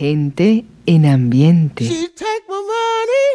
[0.00, 1.84] Gente en ambiente.
[1.84, 3.28] She take my money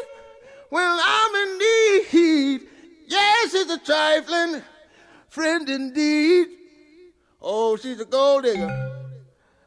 [0.72, 2.62] when I'm in need.
[3.08, 4.64] Yes, she's a trifling
[5.30, 6.48] friend indeed.
[7.40, 8.74] Oh, she's a gold digger.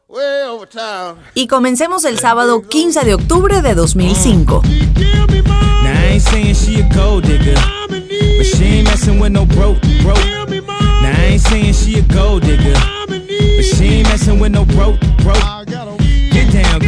[0.09, 1.21] Way over town.
[1.34, 4.62] Y comencemos el sábado 15 de octubre de 2005.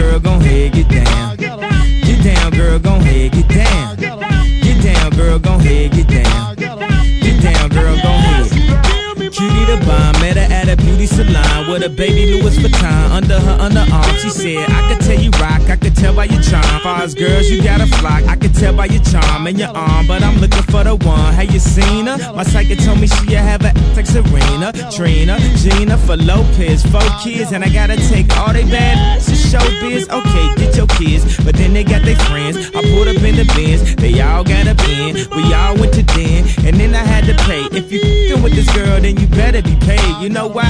[0.01, 1.33] Girl, gon' head, get down.
[1.33, 1.37] a,
[2.07, 3.97] Get down, girl, gon' head, get down.
[3.97, 6.57] Get down, girl, gon' head, get down.
[6.57, 9.19] Get down, girl, gon' head.
[9.19, 10.20] Me Cutie the bomb,
[10.81, 14.17] beauty salon with a baby Louis Vuitton under her underarm.
[14.19, 16.81] She said, I could tell you rock, I could tell by your charm.
[16.83, 18.25] Far girls, you got a flock.
[18.25, 21.33] I could tell by your charm and your arm, but I'm looking for the one.
[21.35, 22.17] Have you seen her?
[22.35, 27.53] My psychic told me she have a like Serena, Trina, Gina for Lopez, four kids,
[27.53, 30.09] and I gotta take all they bad to showbiz.
[30.09, 32.57] Okay, get your kids, but then they got their friends.
[32.75, 35.17] I pulled up in the bins, they all got a bin.
[35.37, 37.63] We all went to den, and then I had to pay.
[37.77, 40.23] If you fing with this girl, then you better be paid.
[40.23, 40.70] You know why?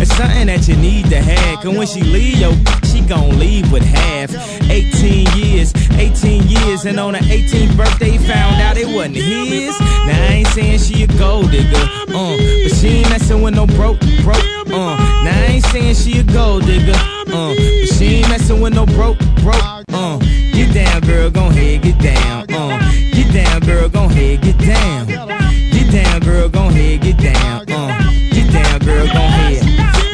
[0.00, 1.62] It's something that you need to have.
[1.62, 2.52] Cause when she leave, yo,
[2.84, 4.30] she gon' leave with half.
[4.70, 9.78] 18 years, 18 years, and on her 18th birthday, found out it wasn't his.
[9.80, 13.66] Now I ain't saying she a gold digger, uh, but she ain't messing with no
[13.66, 14.96] broke, broke, uh.
[15.24, 18.86] Now I ain't saying she a gold digger, uh, but she ain't messing with no
[18.86, 19.62] broke, broke,
[19.92, 20.18] uh.
[20.52, 22.78] Get down, girl, gon' head, get down, uh.
[23.12, 25.06] Get down, girl, gon' head, get down.
[25.06, 28.25] Get down, girl, gon' head, get down, uh.
[28.86, 29.06] Girl.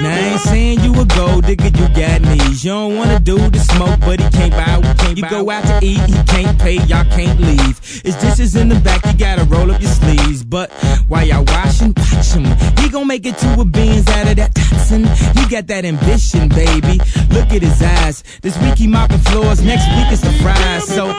[0.02, 2.64] Now I ain't saying you a gold digger, you got knees.
[2.64, 5.64] You don't wanna do the smoke, but he can't buy, we can't You go out
[5.64, 7.78] to eat, he can't pay, y'all can't leave.
[8.02, 10.42] His dishes in the back, you gotta roll up your sleeves.
[10.42, 10.72] But
[11.06, 12.46] while y'all washing, watch him.
[12.82, 15.04] He gon' make it to a beans out of that toxin.
[15.36, 16.98] He got that ambition, baby.
[17.30, 18.24] Look at his eyes.
[18.40, 20.84] This week he mopping floors, next week it's the fries.
[20.88, 21.12] So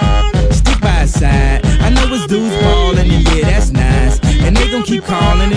[0.51, 1.61] stick by his side.
[1.85, 4.22] I know his dudes ballin', and yeah, that's nice.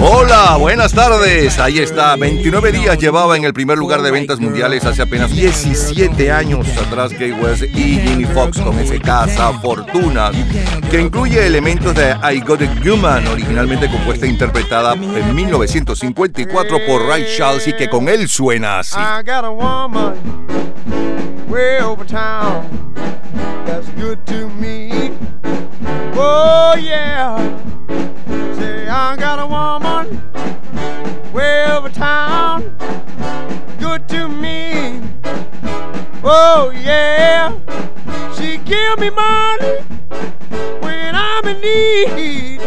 [0.00, 1.58] Hola, buenas tardes.
[1.58, 2.16] Ahí está.
[2.16, 7.12] 29 días llevaba en el primer lugar de ventas mundiales hace apenas 17 años atrás
[7.12, 10.30] Gay West y Jimmy Fox con ese Casa Fortuna,
[10.90, 17.06] que incluye elementos de I Got a Human, originalmente compuesta e interpretada en 1954 por
[17.06, 18.96] Ray Charles y que con él suena así.
[18.98, 20.14] I got a woman
[21.48, 22.94] way over town
[23.64, 25.12] that's good to me.
[26.14, 27.74] Oh yeah.
[28.88, 30.22] I got a woman
[31.32, 32.76] way over town
[33.78, 35.00] good to me.
[36.22, 37.56] Oh yeah.
[38.36, 39.78] She give me money
[40.80, 42.60] when I'm in need.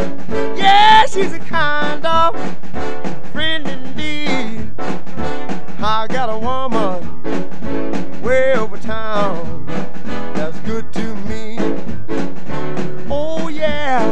[0.57, 2.35] Yeah, she's a kind of
[3.31, 4.71] friend indeed.
[5.81, 7.21] I got a woman
[8.23, 9.65] way over town
[10.33, 11.57] that's good to me.
[13.09, 14.08] Oh yeah,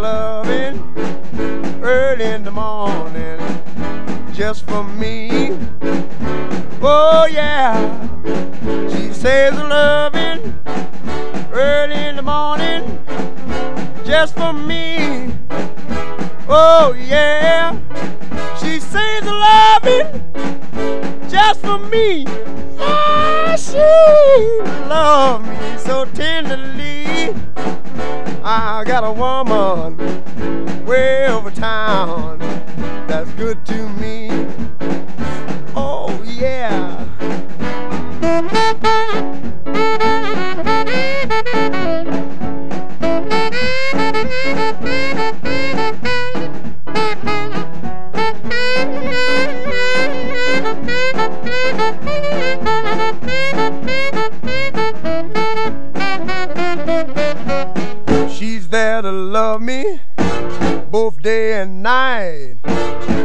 [0.00, 0.80] loving
[1.82, 3.38] early in the morning
[4.32, 5.58] just for me.
[6.82, 7.74] Oh yeah,
[8.88, 10.58] she says loving
[11.52, 12.82] early in the morning
[14.04, 15.30] just for me.
[16.52, 17.78] Oh yeah,
[18.58, 20.10] she says loving
[21.30, 22.24] just for me.
[22.76, 23.78] Yeah, she
[24.88, 27.32] loves me so tenderly.
[28.42, 29.96] I got a woman
[30.84, 32.40] way over town
[33.06, 34.28] that's good to me.
[35.76, 37.06] Oh yeah.
[58.72, 60.00] Love me
[60.90, 62.56] both day and night.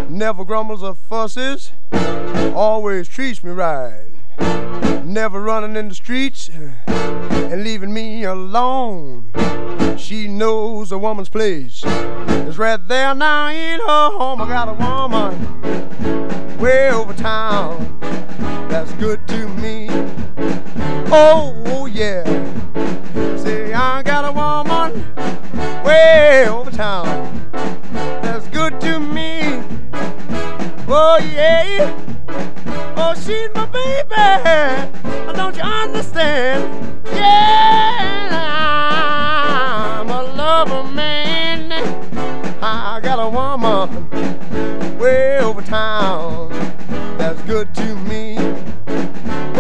[0.09, 1.71] Never grumbles or fusses,
[2.55, 4.07] always treats me right.
[5.03, 6.49] Never running in the streets
[6.87, 9.31] and leaving me alone.
[9.97, 14.41] She knows a woman's place is right there now in her home.
[14.41, 17.99] I got a woman way over town
[18.69, 19.89] that's good to me.
[20.77, 22.23] Oh, yeah.
[23.37, 25.13] Say, I got a woman
[25.83, 27.05] way over town
[28.21, 29.63] that's good to me.
[30.87, 31.93] Oh, yeah.
[32.97, 34.15] Oh, she's my baby.
[35.35, 36.97] Don't you understand?
[37.13, 38.29] Yeah,
[40.01, 41.71] I'm a lover man.
[42.61, 44.09] I got a woman
[44.97, 46.49] way over town
[47.17, 48.44] that's good to me.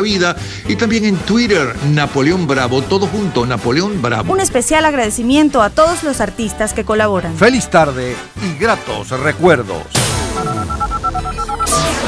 [0.00, 0.36] vida
[0.66, 4.32] y también en Twitter, Napoleón Bravo, todo junto, Napoleón Bravo.
[4.32, 7.36] Un especial agradecimiento a todos los artistas que colaboran.
[7.36, 9.82] Feliz tarde y gratos recuerdos.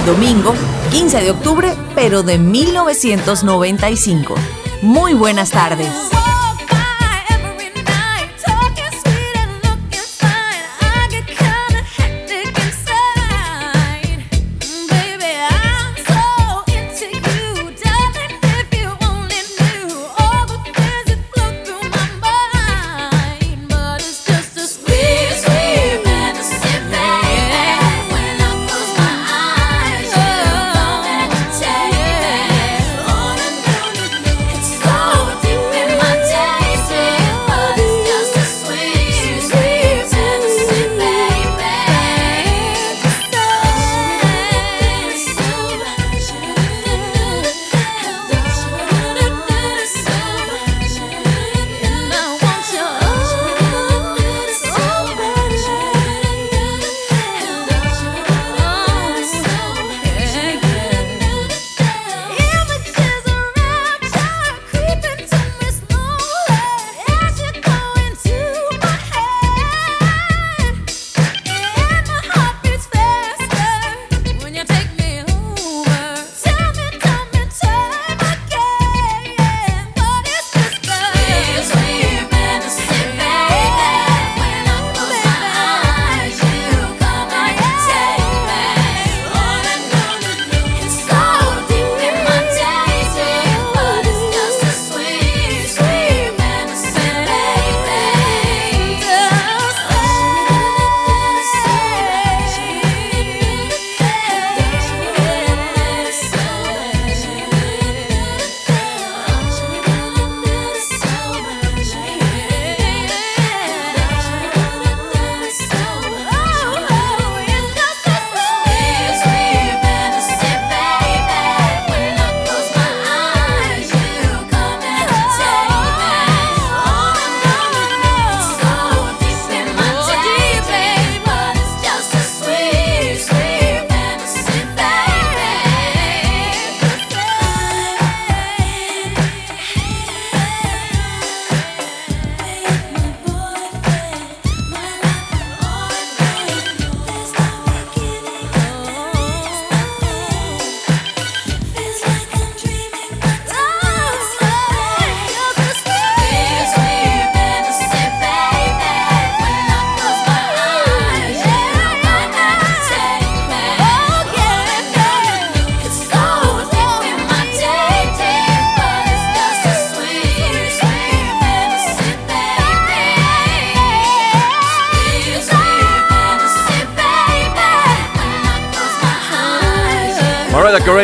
[0.06, 0.54] Domingo,
[0.90, 4.34] 15 de octubre, pero de 1995.
[4.82, 5.88] Muy buenas tardes.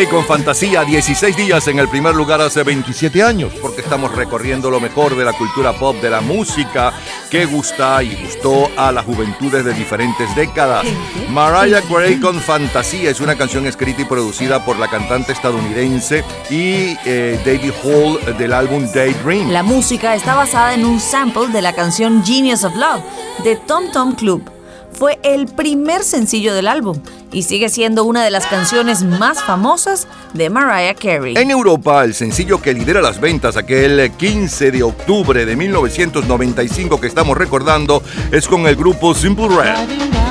[0.05, 4.79] Con fantasía, 16 días en el primer lugar hace 27 años, porque estamos recorriendo lo
[4.79, 6.93] mejor de la cultura pop, de la música
[7.31, 10.85] que gusta y gustó a las juventudes de diferentes décadas.
[11.31, 16.95] Mariah Carey con fantasía es una canción escrita y producida por la cantante estadounidense y
[17.07, 19.50] eh, David Hall del álbum Daydream.
[19.50, 23.03] La música está basada en un sample de la canción Genius of Love
[23.43, 24.56] de Tom Tom Club
[24.97, 26.99] fue el primer sencillo del álbum
[27.33, 31.35] y sigue siendo una de las canciones más famosas de Mariah Carey.
[31.37, 37.07] En Europa, el sencillo que lidera las ventas aquel 15 de octubre de 1995 que
[37.07, 40.25] estamos recordando es con el grupo Simple Red.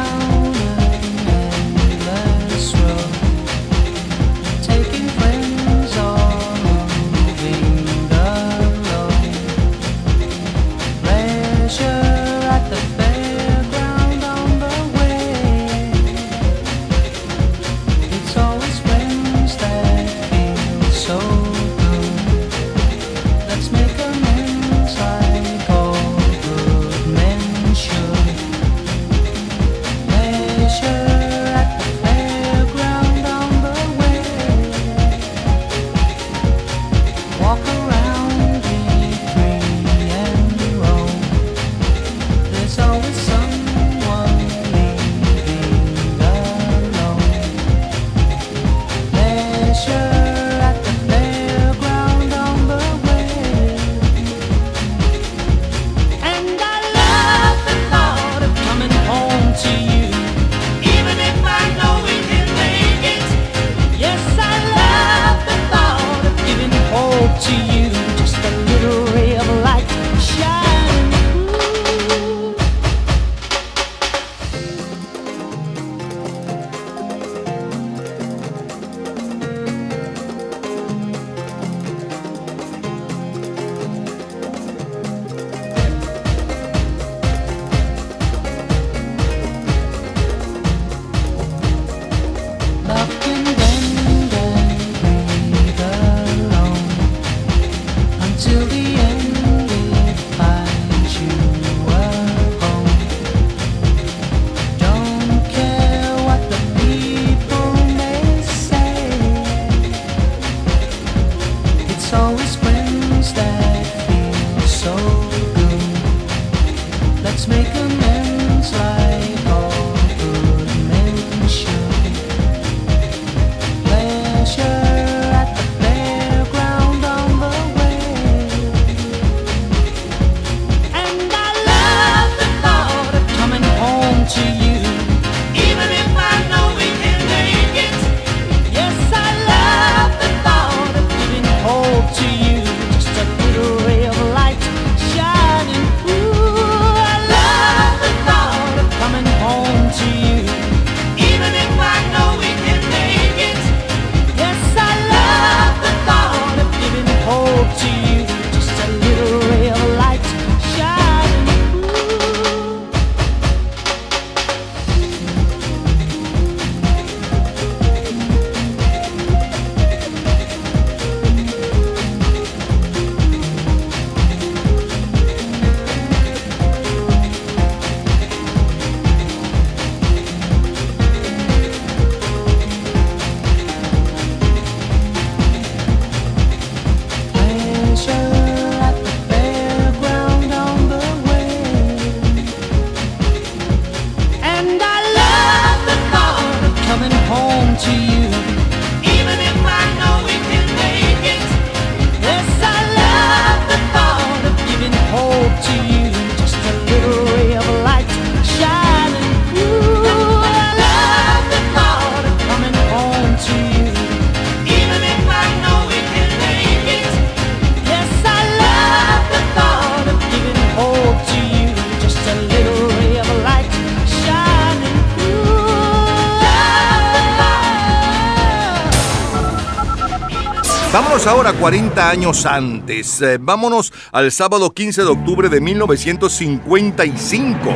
[232.06, 233.22] 40 años antes.
[233.22, 237.74] Eh, vámonos al sábado 15 de octubre de 1955.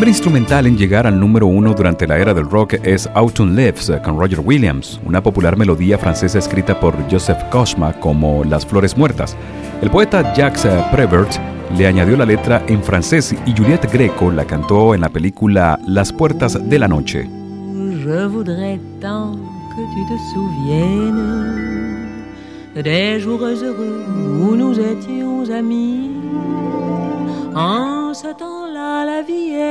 [0.00, 3.92] Primer instrumental en llegar al número uno durante la era del rock es Autumn Lives
[4.02, 9.36] con Roger Williams, una popular melodía francesa escrita por Joseph Cosma como Las Flores Muertas.
[9.82, 11.30] El poeta Jacques Prévert
[11.76, 16.14] le añadió la letra en francés y Juliette Greco la cantó en la película Las
[16.14, 17.28] Puertas de la Noche.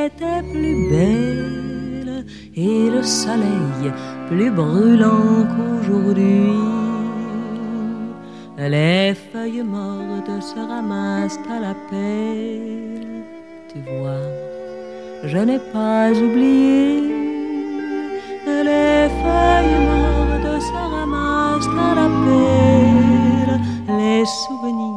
[0.10, 3.83] Était plus belle et le soleil
[4.29, 6.51] plus brûlant qu'aujourd'hui.
[8.57, 13.24] Les feuilles mortes se ramassent à la pelle.
[13.72, 14.25] Tu vois,
[15.24, 17.01] je n'ai pas oublié.
[18.70, 23.53] Les feuilles mortes se ramassent à la pelle.
[24.00, 24.89] Les souvenirs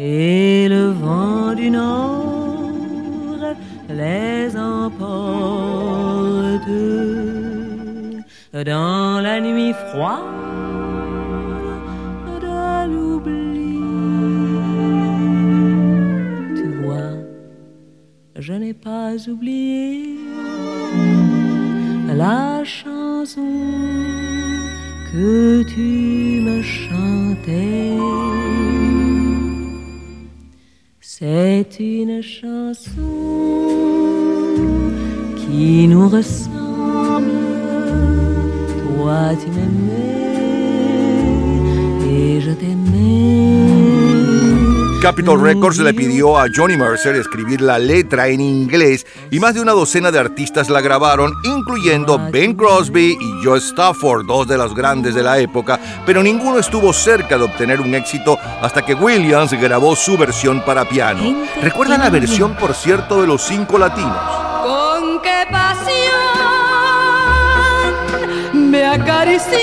[0.00, 3.56] Et le vent du nord
[3.90, 5.08] les emporte
[8.52, 10.22] dans la nuit froide
[12.40, 13.80] de l'oubli.
[16.54, 17.18] Tu vois,
[18.36, 20.16] je n'ai pas oublié
[22.06, 23.50] la chanson
[25.12, 27.98] que tu me chantais.
[31.20, 32.92] C'est une chanson
[35.36, 37.32] qui nous ressemble
[38.78, 40.38] toi tu m'aimais
[42.08, 43.67] et je t'aimais.
[45.00, 49.60] Capitol Records le pidió a Johnny Mercer escribir la letra en inglés y más de
[49.60, 54.74] una docena de artistas la grabaron, incluyendo Ben Crosby y Joe Stafford, dos de los
[54.74, 59.52] grandes de la época, pero ninguno estuvo cerca de obtener un éxito hasta que Williams
[59.52, 61.46] grabó su versión para piano.
[61.62, 64.18] ¿Recuerdan la versión, por cierto, de los cinco latinos?
[64.64, 66.08] Con qué pasión
[68.70, 69.54] me acariciabas,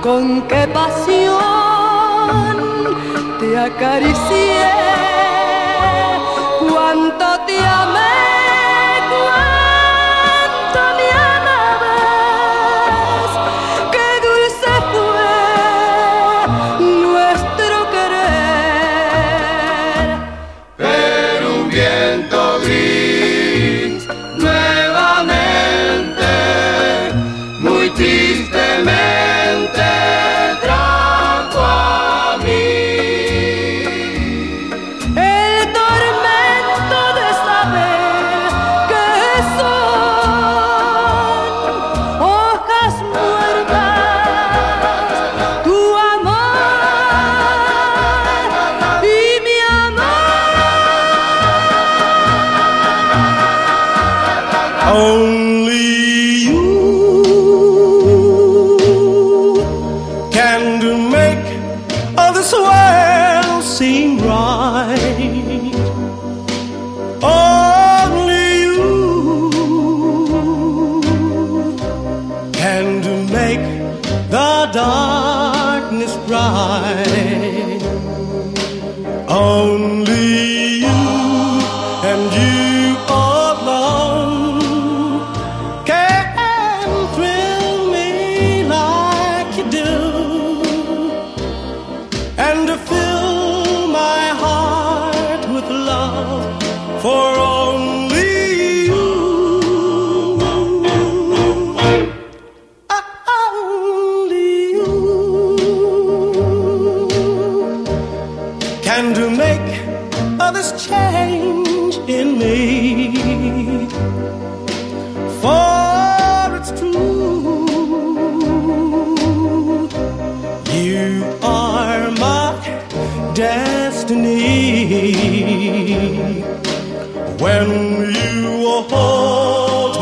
[0.00, 2.53] con qué pasión
[3.56, 4.68] acaricié,
[6.68, 7.58] cuánto te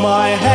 [0.03, 0.52] my hand,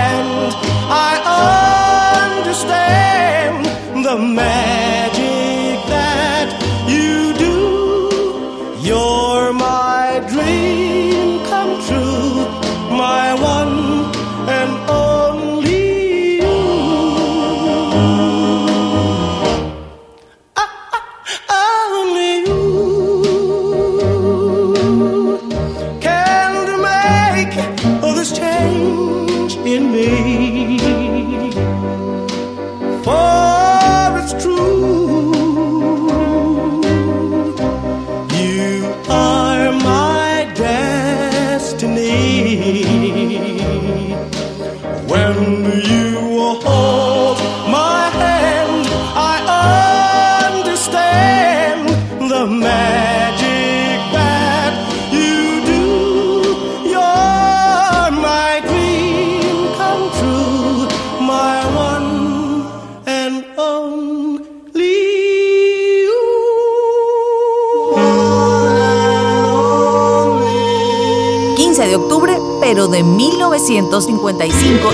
[73.69, 74.91] 1955.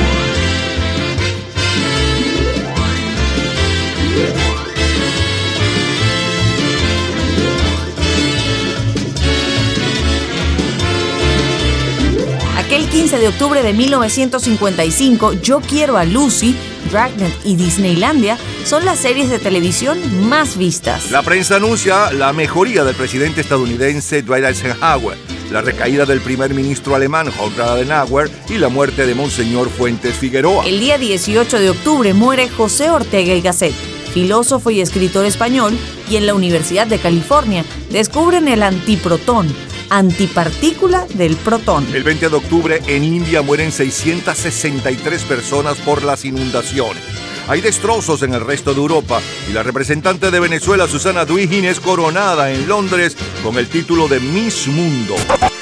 [12.59, 16.57] Aquel 15 de octubre de 1955, Yo quiero a Lucy,
[16.91, 21.11] Dragnet y Disneylandia son las series de televisión más vistas.
[21.11, 25.17] La prensa anuncia la mejoría del presidente estadounidense Dwight Eisenhower,
[25.51, 30.67] la recaída del primer ministro alemán Konrad Adenauer y la muerte de Monseñor Fuentes Figueroa.
[30.67, 33.75] El día 18 de octubre muere José Ortega y Gasset,
[34.13, 35.77] filósofo y escritor español,
[36.09, 39.53] y en la Universidad de California descubren el antiprotón,
[39.91, 41.87] antipartícula del protón.
[41.95, 47.03] El 20 de octubre en India mueren 663 personas por las inundaciones.
[47.47, 51.79] Hay destrozos en el resto de Europa y la representante de Venezuela, Susana Duigin, es
[51.79, 55.15] coronada en Londres con el título de Miss Mundo.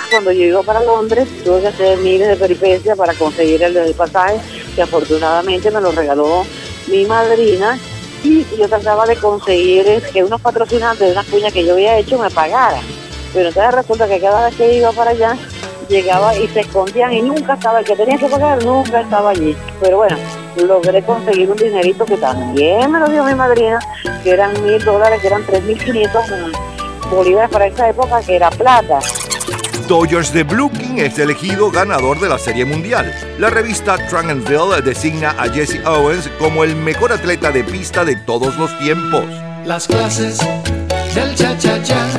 [0.09, 4.39] Cuando iba para Londres, tuve que hacer miles de peripecias para conseguir el, pasaje,
[4.77, 6.45] que afortunadamente me lo regaló
[6.87, 7.77] mi madrina.
[8.23, 11.99] Y yo trataba de conseguir eh, que unos patrocinantes de unas cuñas que yo había
[11.99, 12.85] hecho me pagaran.
[13.35, 15.37] Pero entonces resulta que cada vez que iba para allá,
[15.89, 19.57] llegaba y se escondían y nunca estaba, el que tenía que pagar nunca estaba allí.
[19.81, 20.17] Pero bueno,
[20.57, 23.79] logré conseguir un dinerito que también me lo dio mi madrina,
[24.23, 26.25] que eran mil dólares, que eran tres mil quinientos
[27.11, 28.99] bolívares para esa época, que era plata.
[29.89, 33.13] Dodgers de Brooklyn es elegido ganador de la Serie Mundial.
[33.39, 38.57] La revista Field designa a Jesse Owens como el mejor atleta de pista de todos
[38.57, 39.25] los tiempos.
[39.67, 40.39] Las clases
[41.15, 42.12] del cha-cha-cha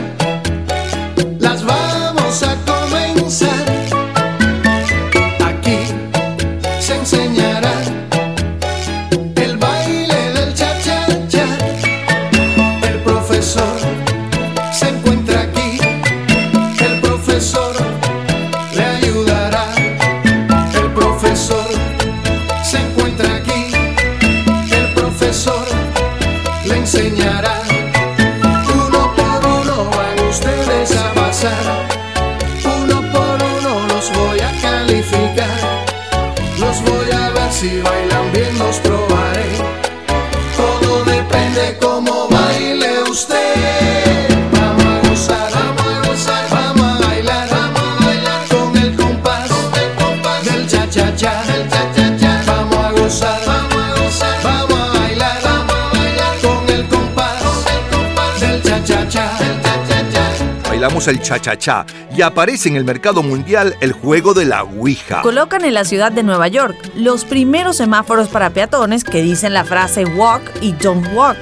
[61.11, 61.85] el cha-cha-cha
[62.15, 65.21] y aparece en el mercado mundial el juego de la Ouija.
[65.21, 69.65] Colocan en la ciudad de Nueva York los primeros semáforos para peatones que dicen la
[69.65, 71.37] frase walk y don't walk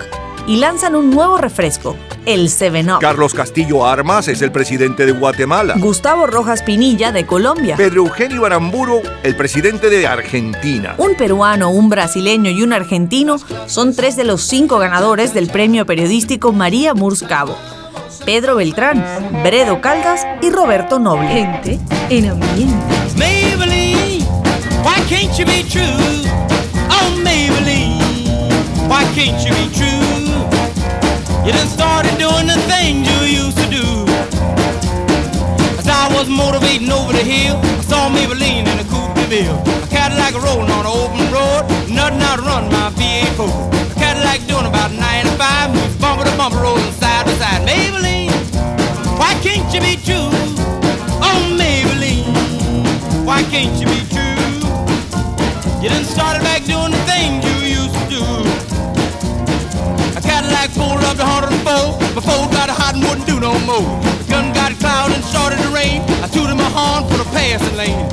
[0.47, 1.95] y lanzan un nuevo refresco,
[2.25, 2.99] el 7-Up.
[2.99, 5.75] Carlos Castillo Armas es el presidente de Guatemala.
[5.77, 7.75] Gustavo Rojas Pinilla de Colombia.
[7.77, 10.95] Pedro Eugenio Aramburo, el presidente de Argentina.
[10.97, 15.85] Un peruano, un brasileño y un argentino son tres de los cinco ganadores del premio
[15.85, 17.55] periodístico María Murs Cabo.
[18.25, 19.03] Pedro Beltrán,
[19.43, 21.27] Bredo Caldas y Roberto Noble.
[21.27, 22.95] Gente en ambiente.
[23.15, 24.25] Maybelline,
[24.83, 25.81] why can't you be true?
[26.89, 28.49] Oh, Maybelline,
[28.87, 30.01] why can't you be true?
[31.45, 34.05] You done started doing the things you used to do.
[35.79, 39.61] As I was motivating over the hill, I saw Maybelline in a coupe de ville.
[39.83, 44.67] A Cadillac rolling on an open road, nothing out run my V8 A Cadillac doing
[44.67, 47.00] about 95, moves bumper to bumper, rolling
[47.41, 47.65] side.
[47.65, 48.29] Maybelline,
[49.17, 50.29] why can't you be true?
[51.25, 52.29] Oh, Maybelline,
[53.25, 54.45] why can't you be true?
[55.81, 58.23] You done started back doing the things you used to do.
[60.19, 63.89] A Cadillac pulled up to 104 before got hot and wouldn't do no more.
[64.21, 66.05] The gun got cloud and started to rain.
[66.21, 68.05] I tooted my horn for the passing lane.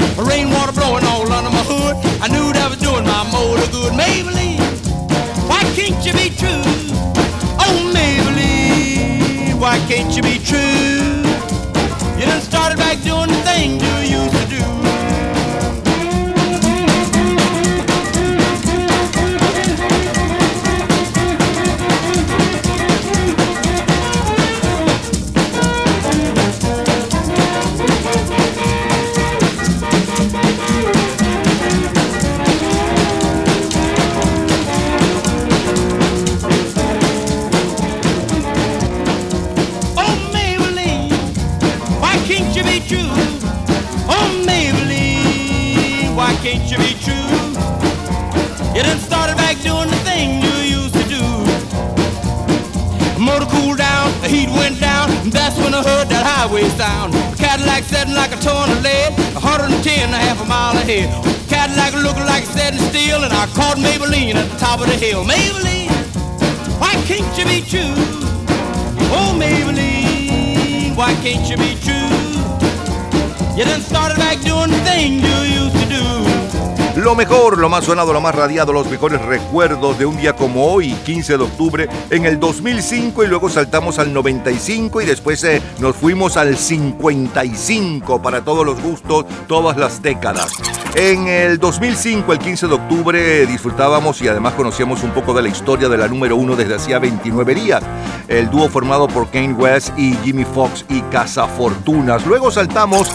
[77.78, 81.44] Más sonado, lo más radiado, los mejores recuerdos de un día como hoy, 15 de
[81.44, 86.56] octubre, en el 2005 y luego saltamos al 95 y después eh, nos fuimos al
[86.56, 90.50] 55 para todos los gustos, todas las décadas.
[90.96, 95.48] En el 2005, el 15 de octubre, disfrutábamos y además conocíamos un poco de la
[95.48, 97.84] historia de la número uno desde hacía 29 días.
[98.26, 102.26] El dúo formado por Kane West y Jimmy Fox y Casa Fortunas.
[102.26, 103.08] Luego saltamos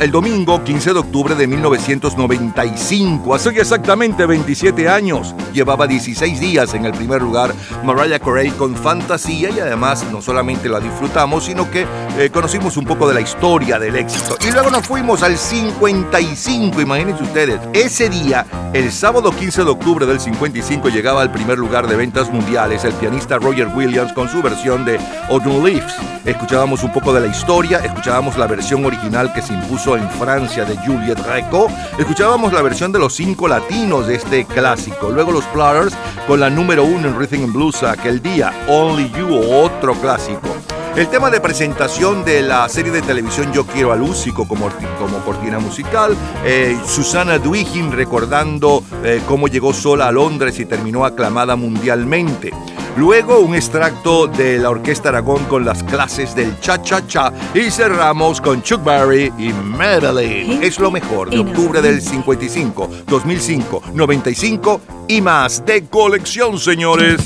[0.00, 3.34] el domingo 15 de octubre de 1995.
[3.34, 5.34] Hace exactamente 27 años.
[5.52, 7.54] Llevaba 16 días en el primer lugar
[7.84, 11.86] Mariah Carey con Fantasía y además no solamente la disfrutamos, sino que
[12.18, 14.36] eh, conocimos un poco de la historia del éxito.
[14.46, 17.60] Y luego nos fuimos al 55, imagínense ustedes.
[17.74, 22.32] Ese día, el sábado 15 de octubre del 55, llegaba al primer lugar de ventas
[22.32, 25.94] mundiales el pianista Roger Williams con su versión de Autumn Leaves.
[26.24, 30.64] Escuchábamos un poco de la historia, escuchábamos la versión original que se impuso en Francia
[30.64, 31.68] de Juliette Greco,
[31.98, 35.94] escuchábamos la versión de los cinco latinos de este clásico, luego los Platters
[36.26, 40.75] con la número uno en Rhythm and Blues aquel día, Only You, otro clásico.
[40.96, 45.18] El tema de presentación de la serie de televisión Yo Quiero a Lúcico como, como
[45.26, 51.54] cortina musical, eh, Susana Duigin recordando eh, cómo llegó sola a Londres y terminó aclamada
[51.54, 52.50] mundialmente.
[52.96, 58.62] Luego un extracto de la Orquesta Aragón con las clases del cha-cha-cha y cerramos con
[58.62, 60.62] Chuck Berry y Madeline.
[60.62, 67.20] Es lo mejor de octubre del 55, 2005, 95 y más de colección, señores.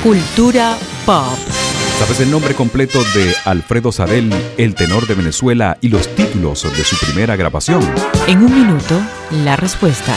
[0.00, 1.59] Cultura pop.
[2.00, 6.82] ¿Sabes el nombre completo de Alfredo Sadel, el tenor de Venezuela y los títulos de
[6.82, 7.82] su primera grabación?
[8.26, 8.98] En un minuto,
[9.44, 10.16] la respuesta.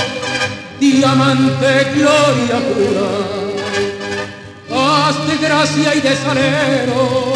[0.81, 3.09] diamante gloria pura,
[4.75, 7.33] haz de gracia y de salero,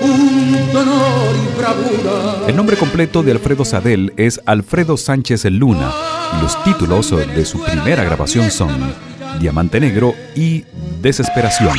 [0.00, 2.48] y bravura.
[2.48, 5.92] El nombre completo de Alfredo Sadel es Alfredo Sánchez Luna
[6.36, 8.94] y los títulos de su primera grabación son
[9.38, 10.64] Diamante Negro y
[11.00, 11.78] Desesperación.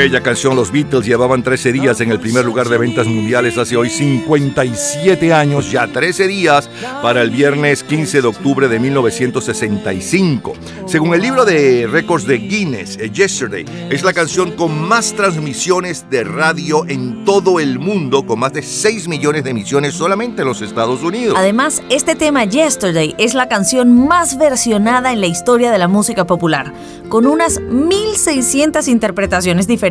[0.00, 3.76] Bella canción, los Beatles llevaban 13 días en el primer lugar de ventas mundiales hace
[3.76, 6.70] hoy 57 años, ya 13 días
[7.02, 10.54] para el viernes 15 de octubre de 1965.
[10.86, 16.08] Según el libro de récords de Guinness, eh, Yesterday es la canción con más transmisiones
[16.08, 20.48] de radio en todo el mundo, con más de 6 millones de emisiones solamente en
[20.48, 21.36] los Estados Unidos.
[21.36, 26.26] Además, este tema Yesterday es la canción más versionada en la historia de la música
[26.26, 26.72] popular,
[27.10, 29.89] con unas 1600 interpretaciones diferentes.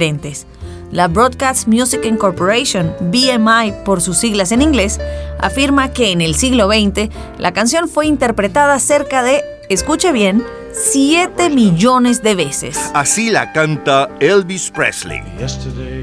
[0.91, 4.99] La Broadcast Music Incorporation, BMI por sus siglas en inglés,
[5.39, 11.49] afirma que en el siglo XX la canción fue interpretada cerca de, escuche bien, 7
[11.49, 12.79] millones de veces.
[12.93, 15.21] Así la canta Elvis Presley.
[15.37, 16.01] Yesterday,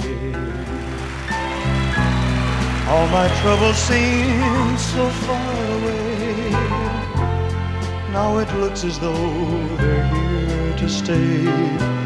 [2.91, 5.39] all my troubles seem so far
[5.81, 6.51] away.
[8.13, 12.06] Now it looks as though they're here to stay.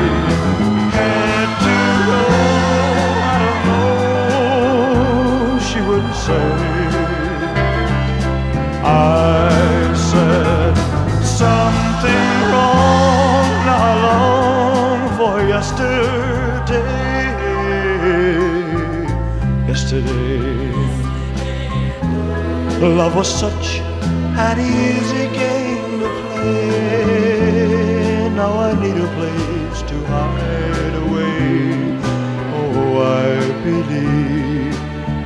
[6.25, 6.49] say.
[8.83, 10.75] I said
[11.41, 13.47] something wrong.
[13.67, 16.99] Now I long for yesterday.
[19.67, 20.71] Yesterday,
[22.99, 23.67] love was such
[24.47, 28.29] an easy game to play.
[28.39, 31.99] Now I need a place to hide away.
[32.57, 33.13] Oh, I
[33.63, 34.77] believe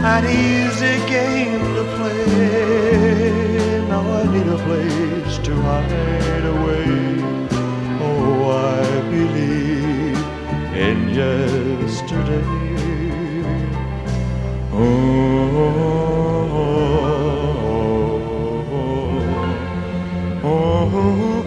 [0.00, 3.82] an easy game to play.
[3.88, 6.86] Now I need a place to hide away.
[8.00, 10.18] Oh, I believe
[10.74, 12.44] in yesterday.
[14.72, 14.78] Oh,
[20.44, 21.37] oh, oh,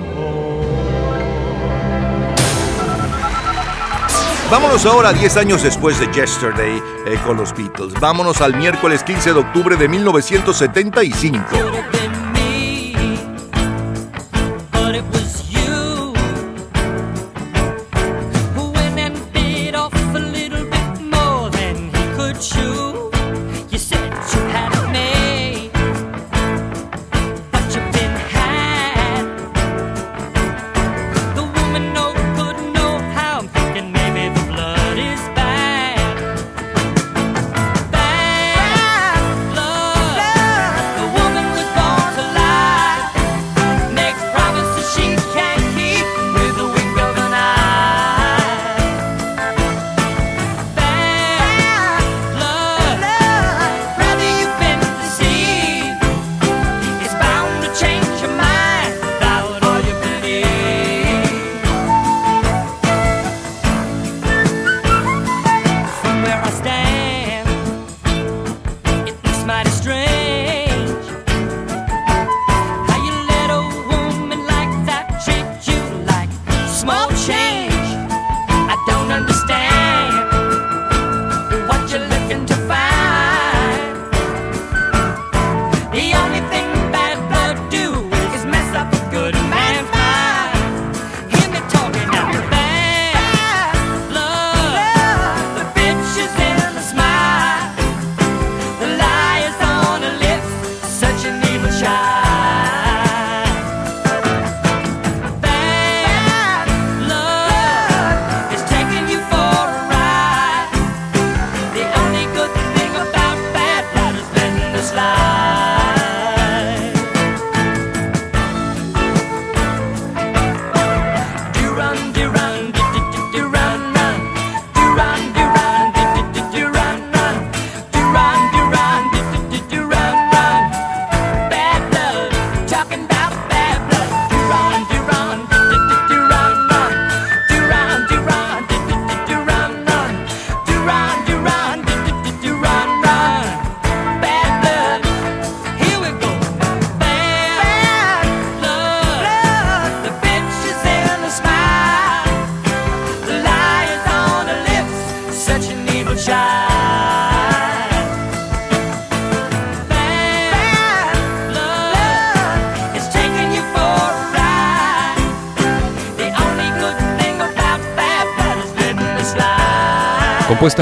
[4.52, 7.94] Vámonos ahora 10 años después de Yesterday eh, con los Beatles.
[8.02, 12.01] Vámonos al miércoles 15 de octubre de 1975.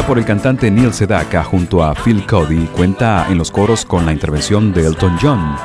[0.06, 4.14] por el cantante Neil Sedaka junto a Phil Cody, cuenta en los coros con la
[4.14, 5.56] intervención de Elton John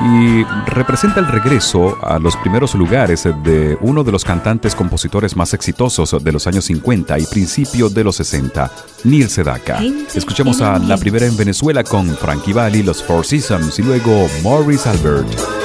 [0.00, 5.54] y representa el regreso a los primeros lugares de uno de los cantantes compositores más
[5.54, 8.70] exitosos de los años 50 y principios de los 60,
[9.04, 9.80] Neil Sedaka.
[10.14, 14.88] Escuchemos a la primera en Venezuela con Frankie Valli, los Four Seasons y luego Maurice
[14.88, 15.57] Albert.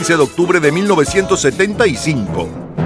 [0.00, 2.79] 15 de octubre de 1975.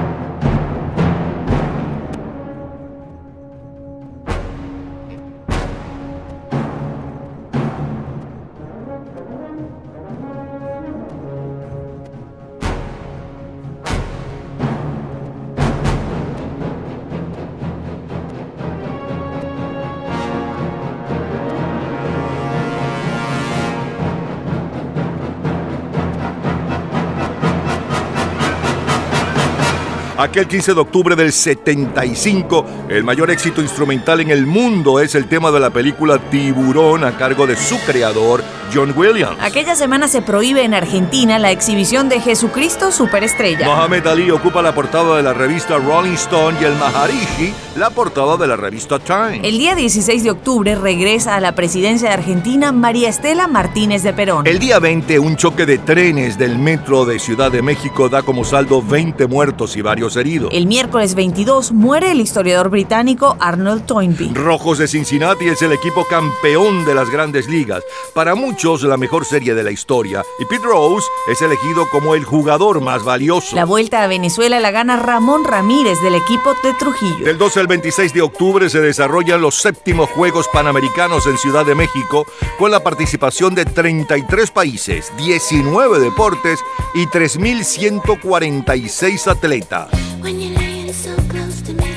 [30.35, 32.67] aquel 15 de octubre del 75.
[32.89, 37.17] El mayor éxito instrumental en el mundo es el tema de la película Tiburón a
[37.17, 38.43] cargo de su creador,
[38.75, 39.37] John Williams.
[39.41, 43.67] Aquella semana se prohíbe en Argentina la exhibición de Jesucristo Superestrella.
[43.67, 48.37] Mohamed Ali ocupa la portada de la revista Rolling Stone y el Maharishi la portada
[48.37, 49.41] de la revista Time.
[49.43, 54.13] El día 16 de octubre regresa a la presidencia de Argentina María Estela Martínez de
[54.13, 54.47] Perón.
[54.47, 58.45] El día 20, un choque de trenes del metro de Ciudad de México da como
[58.45, 60.51] saldo 20 muertos y varios heridos.
[60.53, 64.33] El miércoles 22 muere el historiador británico Arnold Toynbee.
[64.35, 67.83] Rojos de Cincinnati es el equipo campeón de las grandes ligas,
[68.15, 72.25] para muchos la mejor serie de la historia, y Pete Rose es elegido como el
[72.25, 73.55] jugador más valioso.
[73.55, 77.27] La vuelta a Venezuela la gana Ramón Ramírez del equipo de Trujillo.
[77.27, 81.75] Del 12 al 26 de octubre se desarrollan los séptimos Juegos Panamericanos en Ciudad de
[81.75, 82.27] México
[82.59, 86.61] con la participación de 33 países, 19 deportes
[86.95, 89.91] y 3.146 atletas.
[90.23, 91.94] When you're laying so close to me,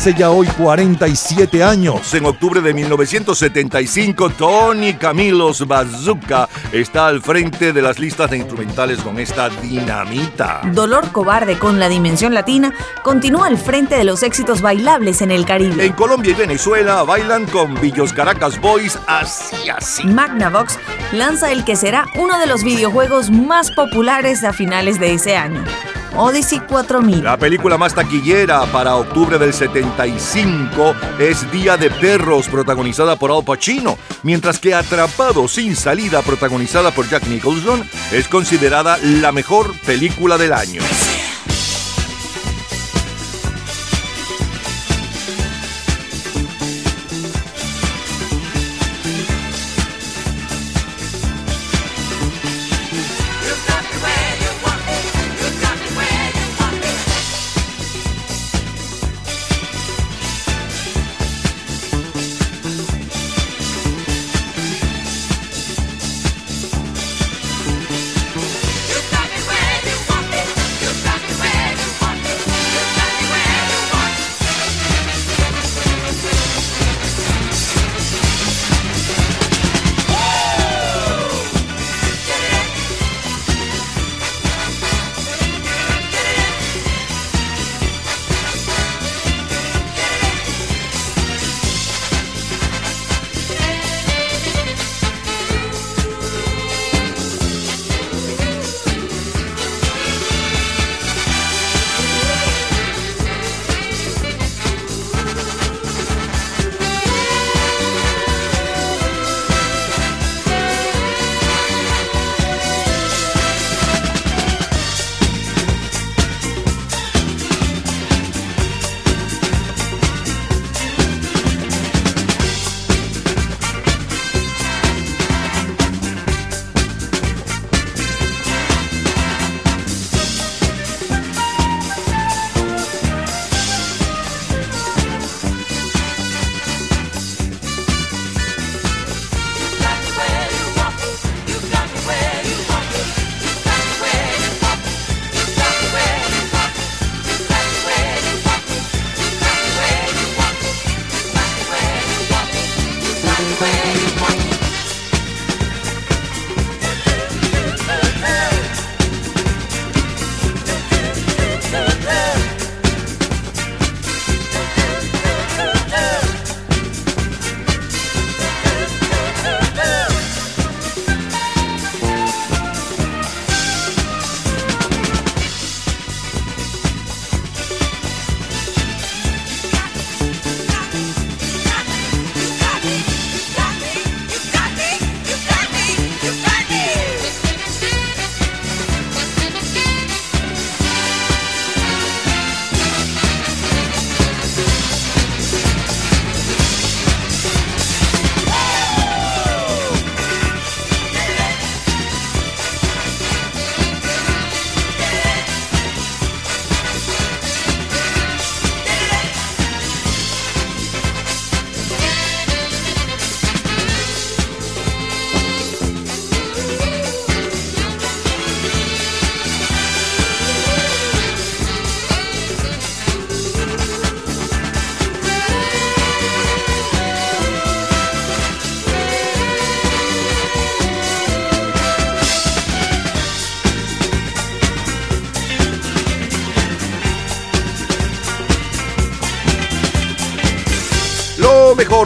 [0.00, 2.14] hace ya hoy 47 años.
[2.14, 9.02] En octubre de 1975, Tony Camilos Bazooka está al frente de las listas de instrumentales
[9.02, 10.62] con esta dinamita.
[10.72, 12.72] Dolor Cobarde con la dimensión latina
[13.02, 15.84] continúa al frente de los éxitos bailables en el Caribe.
[15.84, 20.06] En Colombia y Venezuela bailan con Villos Caracas Boys así así.
[20.06, 20.78] Magnavox
[21.12, 25.62] lanza el que será uno de los videojuegos más populares a finales de ese año.
[26.16, 27.22] Odyssey 4000.
[27.22, 33.44] La película más taquillera para octubre del 75 es Día de Perros, protagonizada por Al
[33.44, 37.82] Pacino, mientras que Atrapado sin salida, protagonizada por Jack Nicholson,
[38.12, 40.80] es considerada la mejor película del año.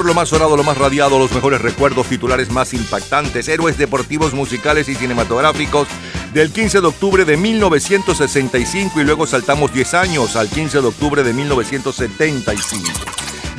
[0.05, 4.89] Lo más sonado, lo más radiado, los mejores recuerdos, titulares más impactantes, héroes deportivos, musicales
[4.89, 5.89] y cinematográficos
[6.33, 11.23] del 15 de octubre de 1965 y luego saltamos 10 años al 15 de octubre
[11.23, 12.91] de 1975.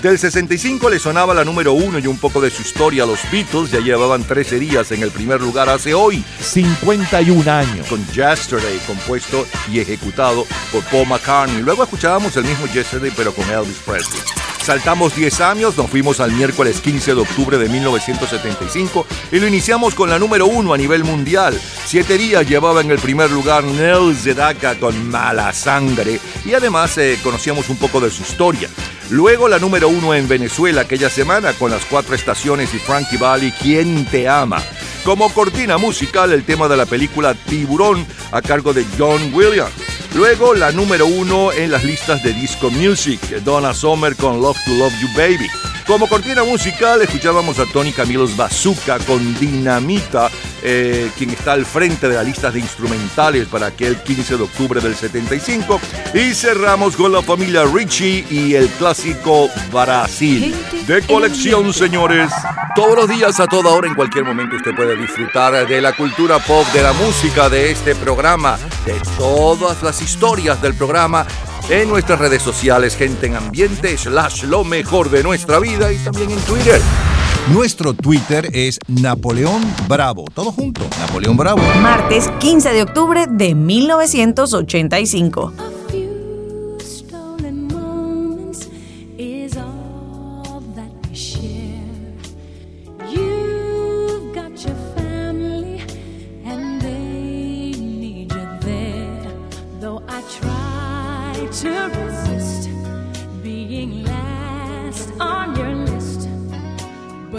[0.01, 3.05] Del 65 le sonaba la número uno y un poco de su historia.
[3.05, 7.87] Los Beatles ya llevaban 13 días en el primer lugar hace hoy 51 años.
[7.87, 11.63] Con Yesterday, compuesto y ejecutado por Paul McCartney.
[11.63, 14.21] Luego escuchábamos el mismo Yesterday, pero con Elvis Presley.
[14.65, 19.93] Saltamos 10 años, nos fuimos al miércoles 15 de octubre de 1975 y lo iniciamos
[19.93, 21.55] con la número uno a nivel mundial.
[21.85, 27.19] Siete días llevaba en el primer lugar Nels Sedaka con Mala Sangre y además eh,
[27.21, 28.67] conocíamos un poco de su historia.
[29.11, 33.51] Luego la número uno en Venezuela aquella semana con las cuatro estaciones y Frankie Valli,
[33.51, 34.63] ¿Quién te ama?
[35.03, 39.94] Como cortina musical el tema de la película Tiburón a cargo de John Williams.
[40.15, 44.71] Luego la número uno en las listas de disco music, Donna Summer con Love to
[44.71, 45.49] Love You Baby.
[45.85, 50.31] Como cortina musical escuchábamos a Tony Camilos Bazooka con Dinamita,
[50.67, 54.81] eh, quien está al frente de las listas de instrumentales para aquel 15 de octubre
[54.81, 55.79] del 75.
[56.15, 60.55] Y cerramos con la familia Richie y el clásico Brasil.
[60.87, 62.31] De colección, señores.
[62.75, 66.39] Todos los días, a toda hora, en cualquier momento, usted puede disfrutar de la cultura
[66.39, 68.57] pop, de la música, de este programa,
[68.87, 71.27] de todas las historias del programa
[71.69, 76.31] en nuestras redes sociales, gente en ambiente, slash lo mejor de nuestra vida y también
[76.31, 76.81] en Twitter.
[77.53, 80.25] Nuestro Twitter es Napoleón Bravo.
[80.33, 81.61] Todo junto, Napoleón Bravo.
[81.79, 85.53] Martes 15 de octubre de 1985.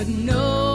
[0.09, 0.66] No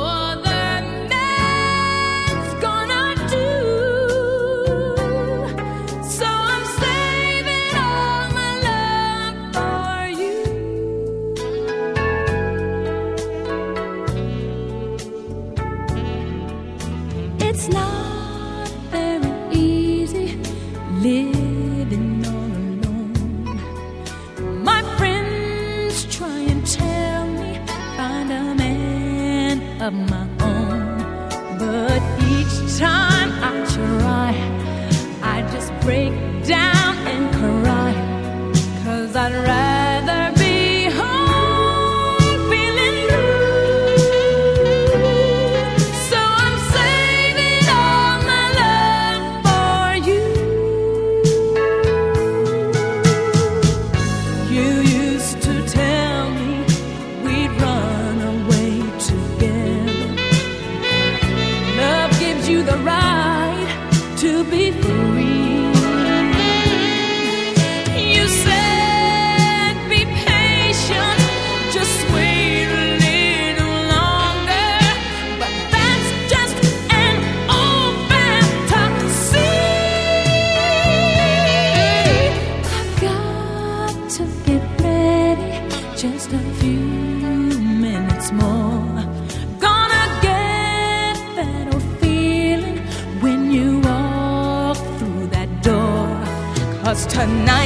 [97.12, 97.61] tonight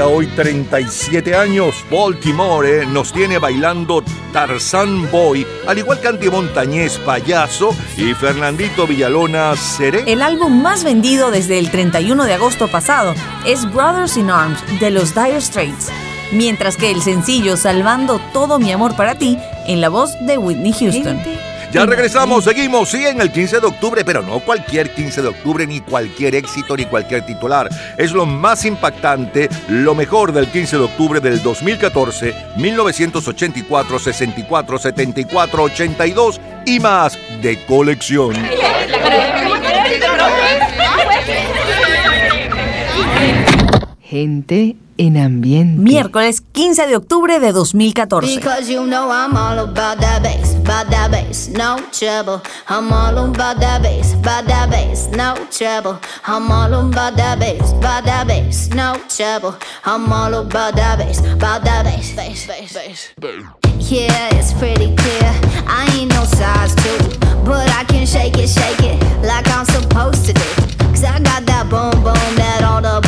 [0.00, 6.96] ya hoy 37 años, Baltimore eh, nos tiene bailando Tarzán Boy, al igual que Antimontañez
[7.00, 10.10] Payaso y Fernandito Villalona Seré.
[10.10, 13.12] El álbum más vendido desde el 31 de agosto pasado
[13.44, 15.90] es Brothers in Arms de los Dire Straits,
[16.32, 19.36] mientras que el sencillo Salvando todo mi amor para ti
[19.66, 21.20] en la voz de Whitney Houston.
[21.72, 25.64] Ya regresamos, seguimos, sí, en el 15 de octubre, pero no cualquier 15 de octubre,
[25.68, 27.68] ni cualquier éxito, ni cualquier titular.
[27.96, 35.62] Es lo más impactante, lo mejor del 15 de octubre del 2014, 1984, 64, 74,
[35.62, 38.34] 82 y más de colección.
[44.00, 45.80] Gente en ambiente.
[45.80, 48.36] Miércoles 15 de octubre de 2014.
[48.36, 52.42] Because you know I'm all about that bass, bass, no trouble.
[52.68, 55.98] I'm all about that bass, about that bass, no trouble.
[56.26, 59.54] I'm all about that bass, about that bass, no trouble.
[59.86, 63.46] I'm all about that bass, about that bass, bass, bass, bass.
[63.90, 65.32] Yeah, it's pretty clear.
[65.66, 70.26] I ain't no size two, but I can shake it, shake it like I'm supposed
[70.26, 70.70] to do.
[70.90, 73.00] Cause I got that boom boom that all the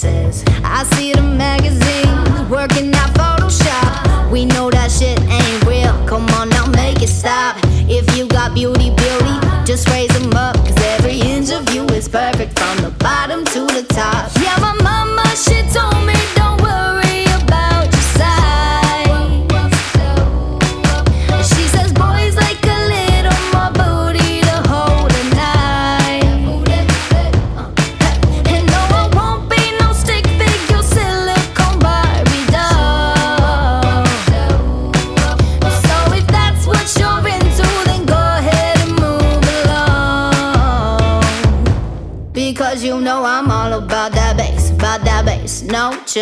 [0.00, 0.44] places.
[0.64, 4.30] I see the magazines working out Photoshop.
[4.30, 5.92] We know that shit ain't real.
[6.06, 7.56] Come on now, make it stop.
[7.88, 10.56] If you got beauty, beauty, just raise them up.
[10.56, 13.69] Cause every interview is perfect from the bottom to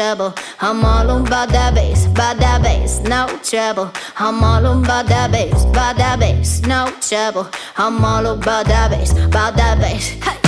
[0.09, 0.35] no trouble.
[0.61, 3.93] I'm all about that bass, about that bass, no trouble.
[4.17, 7.49] I'm all about that bass, about that bass, no trouble.
[7.77, 10.09] I'm all about that bass, about that bass.
[10.09, 10.39] Hey,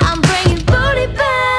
[0.00, 1.49] I'm bringing booty back.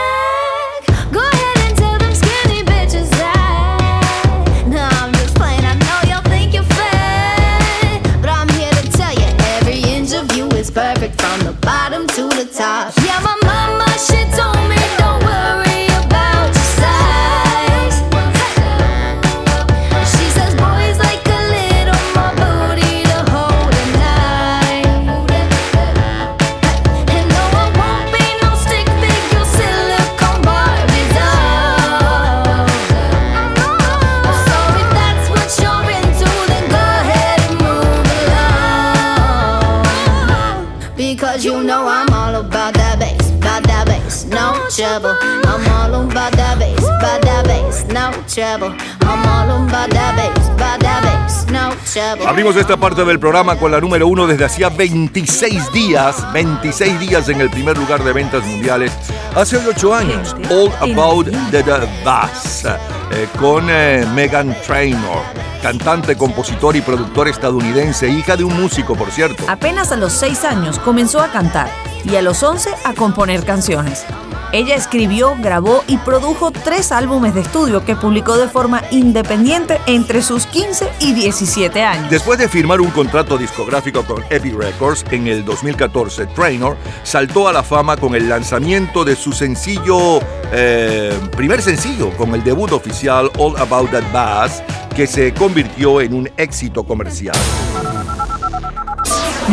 [52.26, 57.28] Abrimos esta parte del programa con la número uno desde hacía 26 días, 26 días
[57.28, 58.94] en el primer lugar de ventas mundiales,
[59.36, 61.74] hace 8 años, All About the, the
[62.06, 65.22] Bass, eh, con eh, Megan Trainor,
[65.62, 69.44] cantante, compositor y productor estadounidense, hija de un músico, por cierto.
[69.50, 71.70] Apenas a los 6 años comenzó a cantar
[72.06, 74.06] y a los 11 a componer canciones.
[74.54, 80.22] Ella escribió, grabó y produjo tres álbumes de estudio que publicó de forma independiente entre
[80.22, 82.10] sus 15 y 17 años.
[82.10, 87.54] Después de firmar un contrato discográfico con Epic Records en el 2014, Trainor saltó a
[87.54, 90.20] la fama con el lanzamiento de su sencillo,
[90.52, 94.62] eh, primer sencillo, con el debut oficial All About That Bass,
[94.96, 97.38] que se convirtió en un éxito comercial.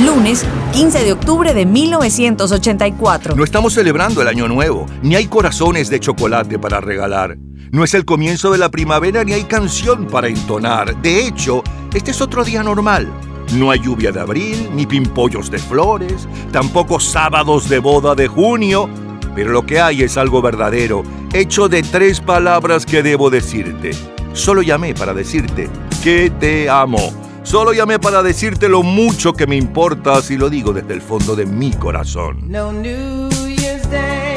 [0.04, 0.44] Lunes,
[0.78, 3.34] 15 de octubre de 1984.
[3.34, 7.36] No estamos celebrando el año nuevo, ni hay corazones de chocolate para regalar.
[7.72, 11.02] No es el comienzo de la primavera ni hay canción para entonar.
[11.02, 13.12] De hecho, este es otro día normal.
[13.54, 18.88] No hay lluvia de abril, ni pimpollos de flores, tampoco sábados de boda de junio.
[19.34, 21.02] Pero lo que hay es algo verdadero,
[21.32, 23.96] hecho de tres palabras que debo decirte.
[24.32, 25.68] Solo llamé para decirte
[26.04, 27.27] que te amo.
[27.48, 31.34] Solo llamé para decirte lo mucho que me importas y lo digo desde el fondo
[31.34, 32.42] de mi corazón.
[32.46, 34.36] No New Year's Day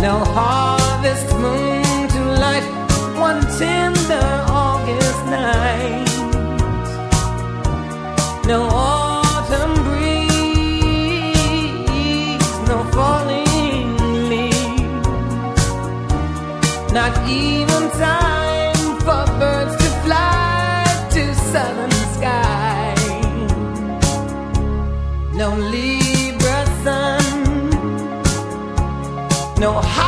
[0.00, 2.62] No harvest moon to light
[3.18, 6.06] one tender August night.
[8.46, 10.38] No autumn breeze,
[12.68, 13.96] no falling
[14.28, 14.94] leaves,
[16.92, 18.37] not even time.
[29.68, 30.07] know how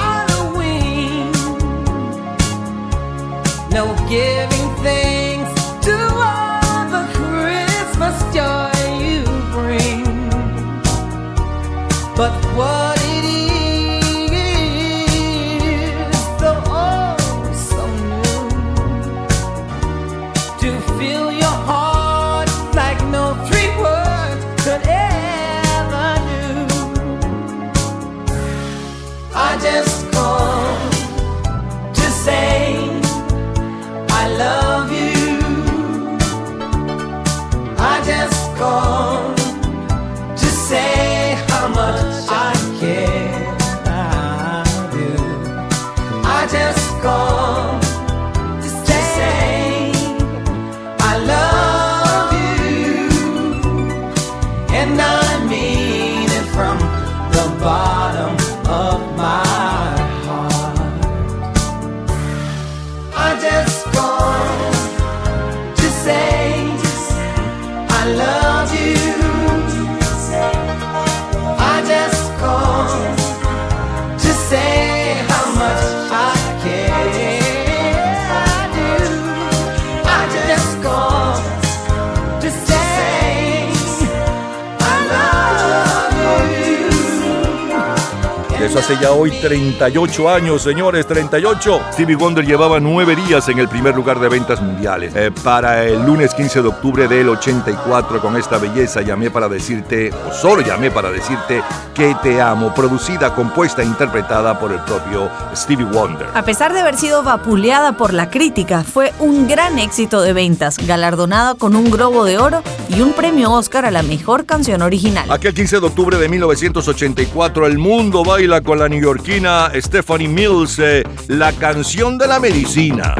[88.77, 91.81] Hace ya hoy 38 años, señores, 38.
[91.93, 95.13] Stevie Wonder llevaba nueve días en el primer lugar de ventas mundiales.
[95.17, 100.13] Eh, para el lunes 15 de octubre del 84, con esta belleza, llamé para decirte,
[100.27, 101.63] o solo llamé para decirte,
[101.95, 106.29] que te amo, producida, compuesta e interpretada por el propio Stevie Wonder.
[106.33, 110.79] A pesar de haber sido vapuleada por la crítica, fue un gran éxito de ventas,
[110.79, 115.31] galardonada con un Globo de Oro y un premio Oscar a la mejor canción original.
[115.31, 121.05] Aquel 15 de octubre de 1984, el mundo baila con la neoyorquina Stephanie Mills, eh,
[121.29, 123.15] la canción de la medicina.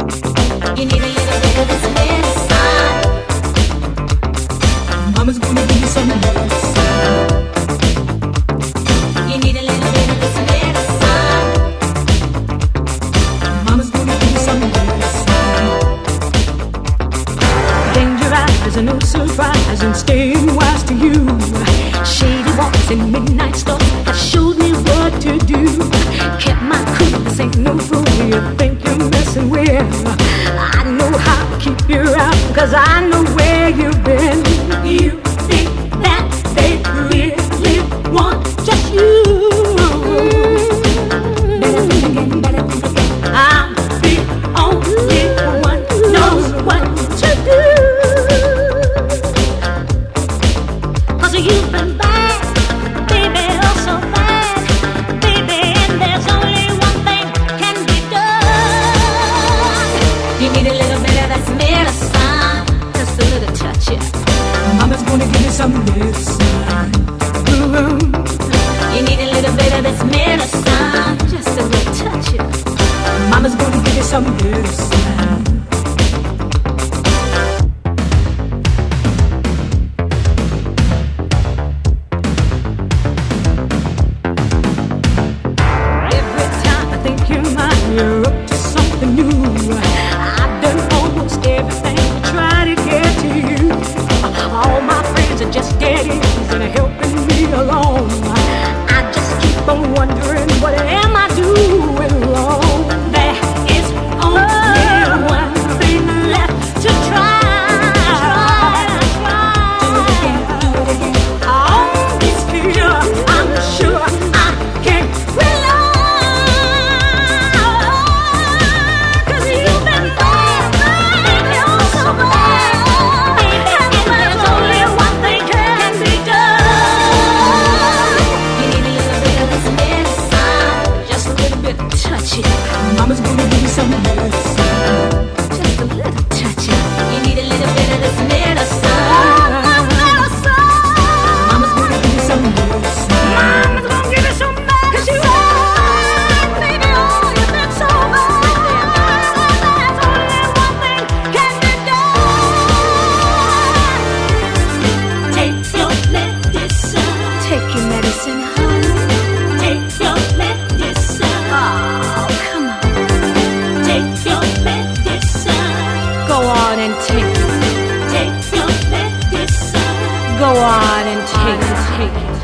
[172.01, 172.40] week.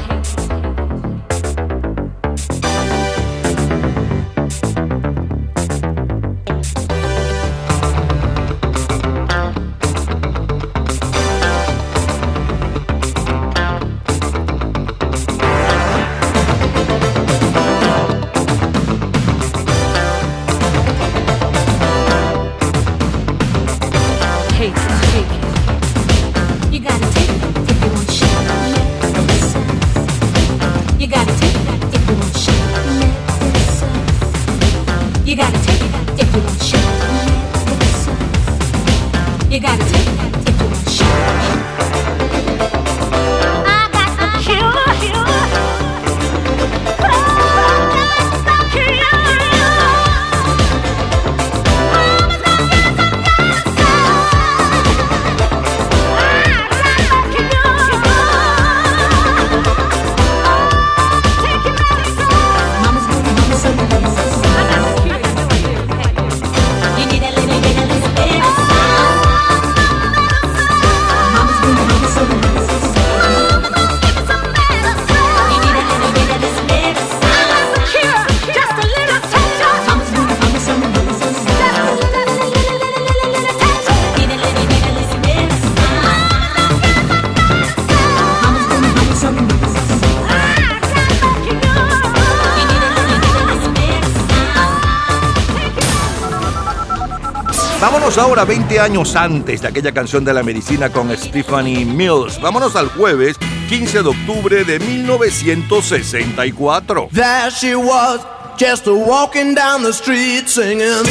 [98.16, 102.40] Vámonos ahora 20 años antes de aquella canción de la medicina con Stephanie Mills.
[102.40, 103.36] Vámonos al jueves
[103.68, 107.10] 15 de octubre de 1964.
[107.12, 108.20] There she was,
[108.58, 111.04] just walking down the street singing.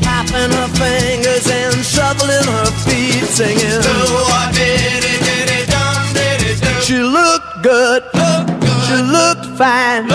[0.00, 3.82] Tapping her fingers and shuffling her feet singing.
[6.82, 8.04] She looked good.
[8.86, 10.08] She looked fine.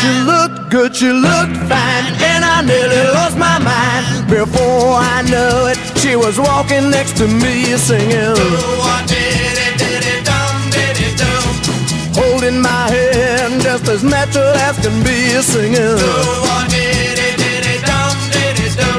[0.00, 0.96] She looked good.
[0.96, 2.25] She looked fine.
[2.56, 4.30] I nearly lost my mind.
[4.30, 8.32] Before I knew it, she was walking next to me singing.
[12.16, 16.00] Holding my hand just as natural as can be singing.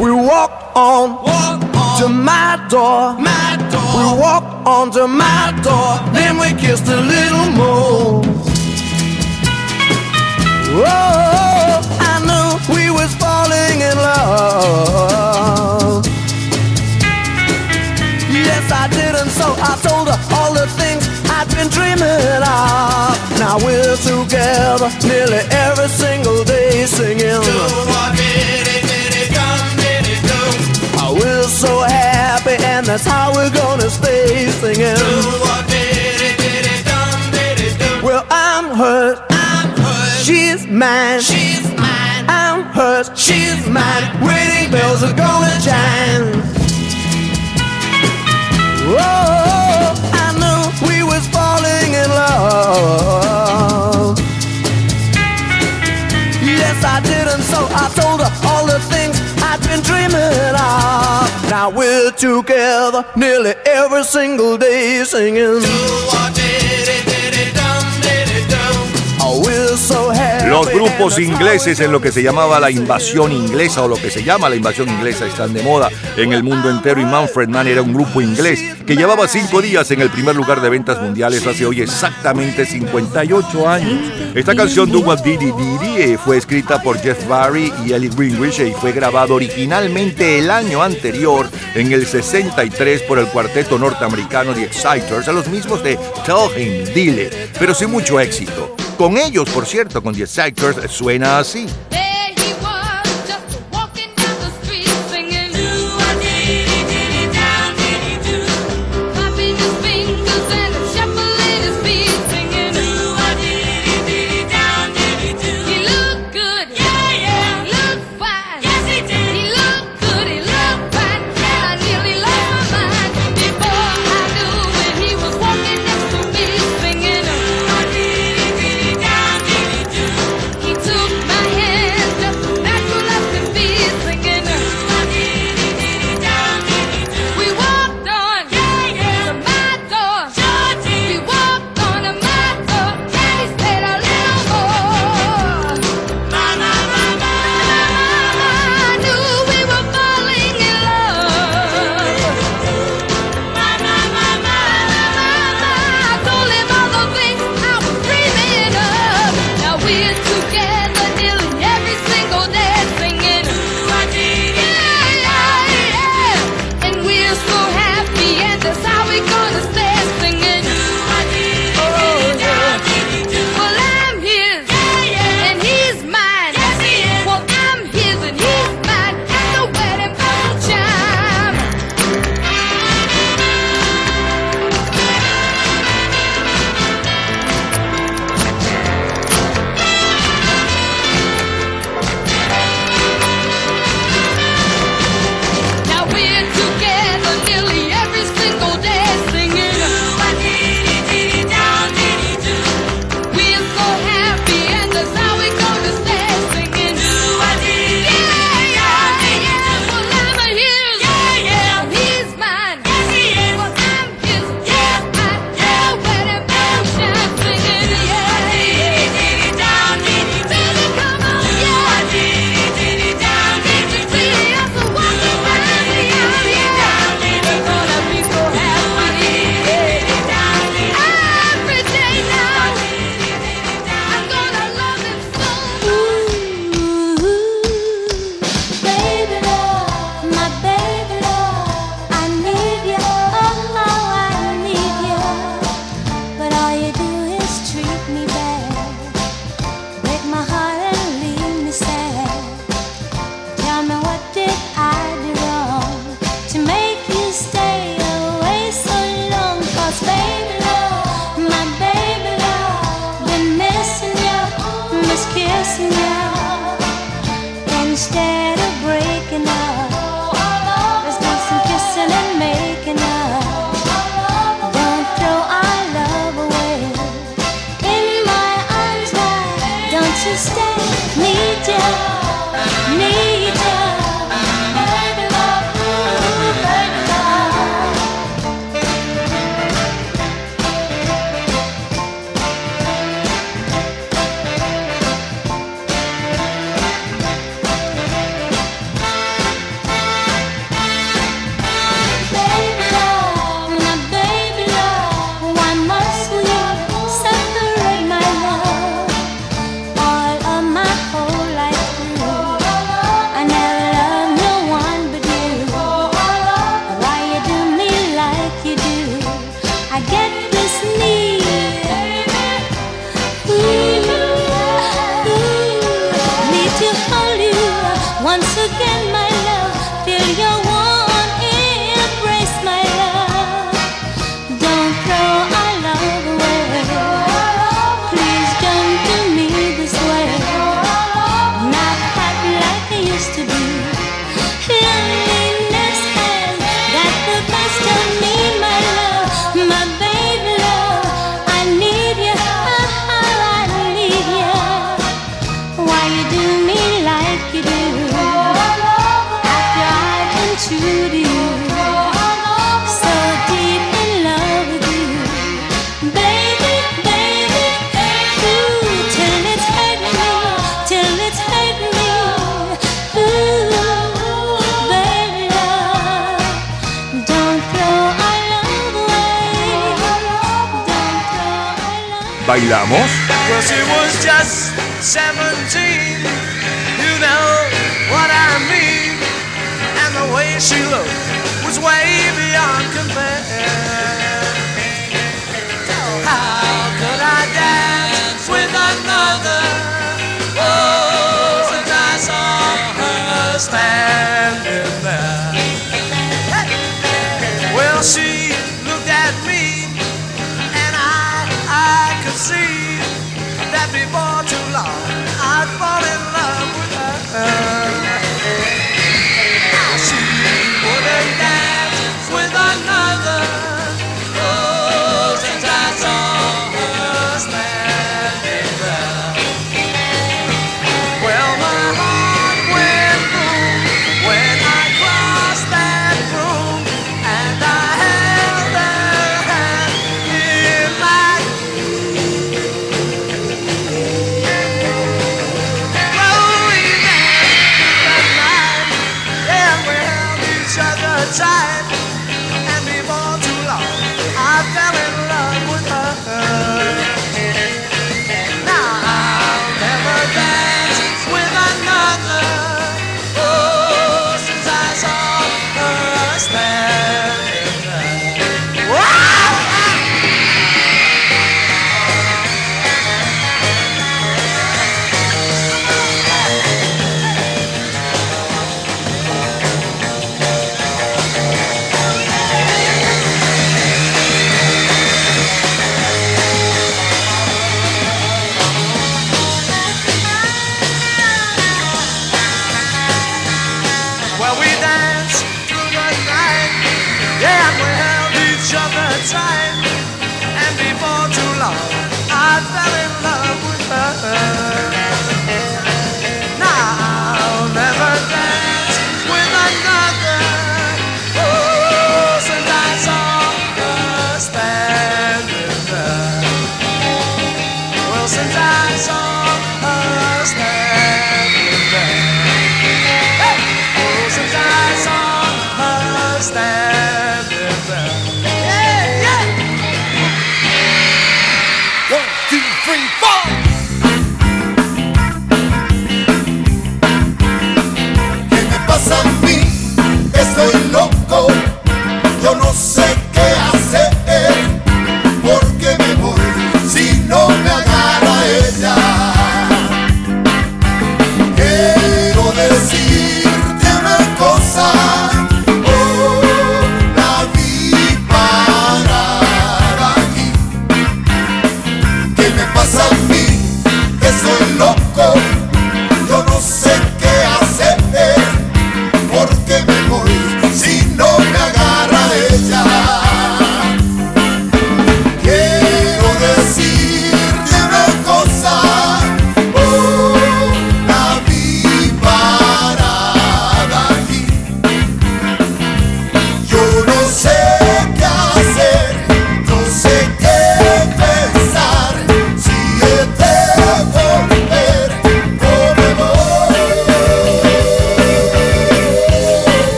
[0.00, 3.16] We walked on, walk on to my door.
[3.98, 5.81] We walked on to my door.
[23.52, 27.44] Now we're together nearly every single day singing.
[30.96, 34.96] Oh, we're so happy, and that's how we're gonna stay singing.
[38.02, 39.20] Well, I'm hurt.
[40.22, 41.20] She's mine.
[41.20, 42.24] She's mine.
[42.28, 43.10] I'm hers.
[43.14, 44.18] She's mine.
[44.22, 46.40] Wedding bells are gonna chime.
[48.86, 49.41] Knew
[51.22, 52.98] was falling in love.
[56.42, 61.50] Yes, I did, and so I told her all the things I'd been dreaming of.
[61.50, 65.62] Now we're together nearly every single day singing.
[70.52, 74.22] Los grupos ingleses en lo que se llamaba la invasión inglesa o lo que se
[74.22, 75.88] llama la invasión inglesa están de moda
[76.18, 79.90] en el mundo entero y Manfred Mann era un grupo inglés que llevaba cinco días
[79.92, 84.12] en el primer lugar de ventas mundiales hace hoy exactamente 58 años.
[84.34, 88.72] Esta canción Duma Didi Didi eh, fue escrita por Jeff Barry y Ellie Greenwich y
[88.72, 95.28] fue grabado originalmente el año anterior en el 63 por el cuarteto norteamericano The Exciters,
[95.28, 98.76] a los mismos de Tell Him, Dile, pero sin mucho éxito.
[98.96, 101.66] Con ellos, por cierto, con The Exciters suena así.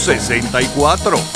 [0.00, 1.29] 1964.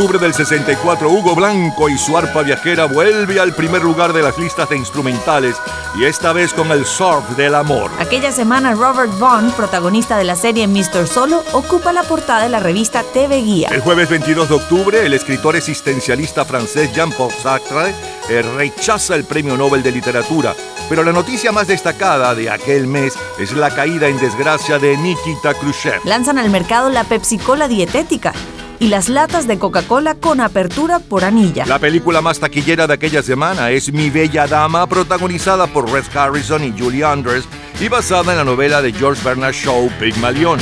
[0.00, 4.38] Octubre del 64, Hugo Blanco y su arpa viajera vuelve al primer lugar de las
[4.38, 5.56] listas de instrumentales
[5.94, 7.90] y esta vez con el surf del amor.
[7.98, 11.06] Aquella semana Robert Vaughn, protagonista de la serie Mr.
[11.06, 13.68] Solo, ocupa la portada de la revista TV Guía.
[13.70, 17.94] El jueves 22 de octubre, el escritor existencialista francés Jean-Paul Sartre
[18.30, 20.54] eh, rechaza el Premio Nobel de Literatura.
[20.88, 25.52] Pero la noticia más destacada de aquel mes es la caída en desgracia de Nikita
[25.54, 26.00] Khrushchev.
[26.04, 28.32] Lanzan al mercado la Pepsi Cola dietética
[28.80, 31.66] y las latas de Coca-Cola con apertura por anilla.
[31.66, 36.64] La película más taquillera de aquella semana es Mi Bella Dama, protagonizada por Rex Harrison
[36.64, 37.44] y Julie Andrews
[37.78, 40.58] y basada en la novela de George Bernard Shaw, Pygmalion.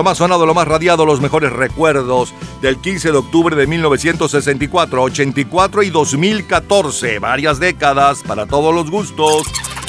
[0.00, 2.32] Lo más sonado, lo más radiado, los mejores recuerdos
[2.62, 7.18] del 15 de octubre de 1964, 84 y 2014.
[7.18, 9.42] Varias décadas para todos los gustos.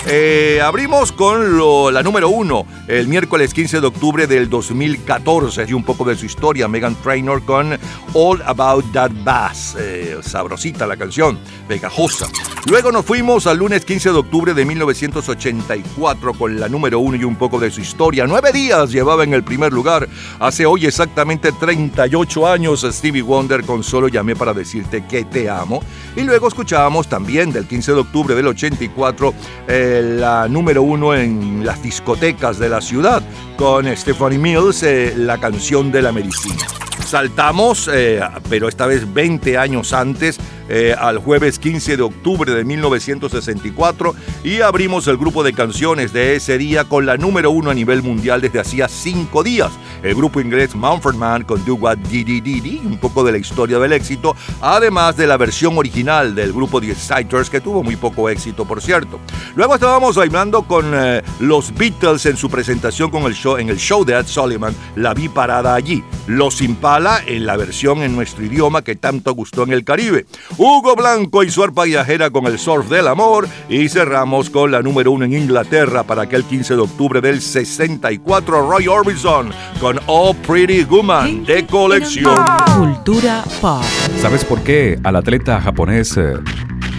[0.05, 5.71] Eh, abrimos con lo- la número uno, el miércoles 15 de octubre del 2014, y
[5.71, 7.77] un poco de su historia, Megan Trainor con
[8.13, 11.39] All About That Bass, Eh, sabrosita la canción,
[11.69, 12.27] pegajosa.
[12.69, 17.23] Luego nos fuimos al lunes 15 de octubre de 1984 con la número uno y
[17.23, 18.27] un poco de su historia.
[18.27, 20.07] Nueve días llevaba en el primer lugar.
[20.39, 25.81] Hace hoy exactamente 38 años Stevie Wonder con Solo llamé para decirte que te amo.
[26.15, 29.33] Y luego escuchábamos también del 15 de octubre del 84
[29.67, 33.23] eh, la número uno en las discotecas de la ciudad
[33.57, 36.67] con Stephanie Mills, eh, la canción de la medicina.
[37.05, 40.39] Saltamos, eh, pero esta vez 20 años antes,
[40.73, 46.37] eh, al jueves 15 de octubre de 1964 y abrimos el grupo de canciones de
[46.37, 49.69] ese día con la número uno a nivel mundial desde hacía cinco días.
[50.01, 53.79] El grupo inglés Mumford Man con Do What Dee Dee, un poco de la historia
[53.79, 58.29] del éxito, además de la versión original del grupo The Exciters que tuvo muy poco
[58.29, 59.19] éxito, por cierto.
[59.55, 63.77] Luego estábamos bailando con eh, los Beatles en su presentación con el show, en el
[63.77, 66.01] show de Ed Sullivan, La vi parada allí.
[66.27, 66.61] Los
[66.91, 70.25] Impala en la versión en nuestro idioma que tanto gustó en el Caribe.
[70.57, 74.81] Hugo Blanco y su arpa viajera con el surf del amor y cerramos con la
[74.81, 80.35] número uno en Inglaterra para aquel 15 de octubre del 64 Roy Orbison con All
[80.45, 82.35] Pretty Woman de colección.
[82.75, 83.85] Cultura pop.
[84.21, 86.33] ¿Sabes por qué al atleta japonés eh,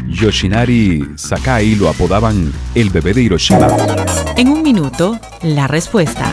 [0.07, 3.67] Yoshinari Sakai lo apodaban el bebé de Hiroshima?
[4.39, 6.33] En un minuto, la respuesta.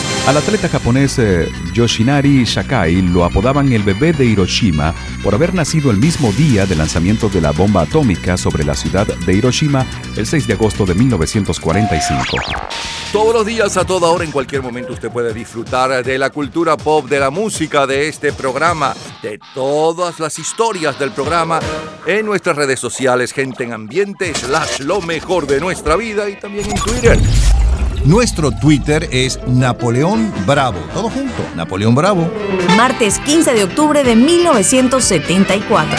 [0.27, 4.93] Al atleta japonés eh, Yoshinari Sakai lo apodaban el bebé de Hiroshima
[5.23, 9.07] por haber nacido el mismo día del lanzamiento de la bomba atómica sobre la ciudad
[9.07, 9.85] de Hiroshima
[10.15, 12.37] el 6 de agosto de 1945.
[13.11, 16.77] Todos los días, a toda hora, en cualquier momento, usted puede disfrutar de la cultura
[16.77, 21.59] pop, de la música, de este programa, de todas las historias del programa
[22.05, 26.69] en nuestras redes sociales, gente en ambiente, slash lo mejor de nuestra vida y también
[26.69, 27.19] en Twitter.
[28.05, 30.79] Nuestro Twitter es Napoleón Bravo.
[30.93, 32.31] Todo junto, Napoleón Bravo.
[32.75, 35.97] Martes 15 de octubre de 1974.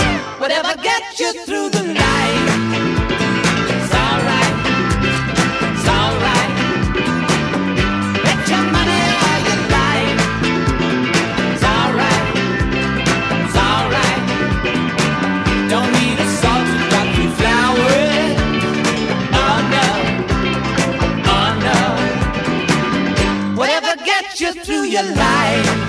[24.93, 25.81] Your life.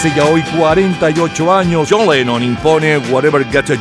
[0.00, 3.72] Hace ya hoy 48 años, impone Whatever Gets.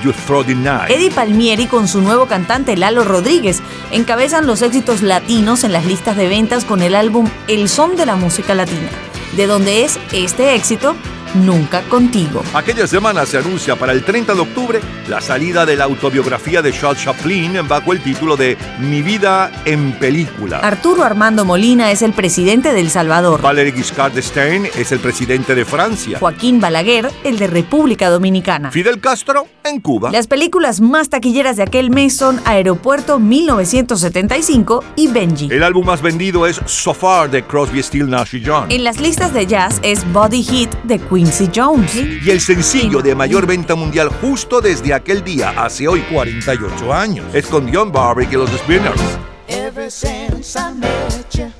[0.90, 6.18] Eddie Palmieri con su nuevo cantante Lalo Rodríguez encabezan los éxitos latinos en las listas
[6.18, 8.90] de ventas con el álbum El Son de la Música Latina,
[9.38, 10.94] de donde es este éxito
[11.36, 12.44] Nunca Contigo.
[12.54, 16.72] Aquella semana se anuncia para el 30 de octubre la salida de la autobiografía de
[16.72, 20.58] Charles Chaplin bajo el título de Mi vida en película.
[20.60, 23.42] Arturo Armando Molina es el presidente de El Salvador.
[23.42, 26.20] Valéry Giscard d'Estaing es el presidente de Francia.
[26.20, 28.72] Joaquín Balaguer, el de República Dominicana.
[28.72, 30.12] Fidel Castro en Cuba.
[30.12, 35.50] Las películas más taquilleras de aquel mes son Aeropuerto 1975 y Benji.
[35.52, 38.66] El álbum más vendido es So Far de Crosby, Still, Nash y Young.
[38.70, 41.96] En las listas de jazz es Body Hit de Quincy Jones.
[41.96, 47.26] Y el sencillo de mayor venta mundial justo desde aquel día, hace hoy 48 años,
[47.36, 49.02] es con John Barrick y los Spinners.
[49.50, 51.52] Ever since I met you,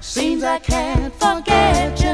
[0.00, 2.07] seems I can't forget you.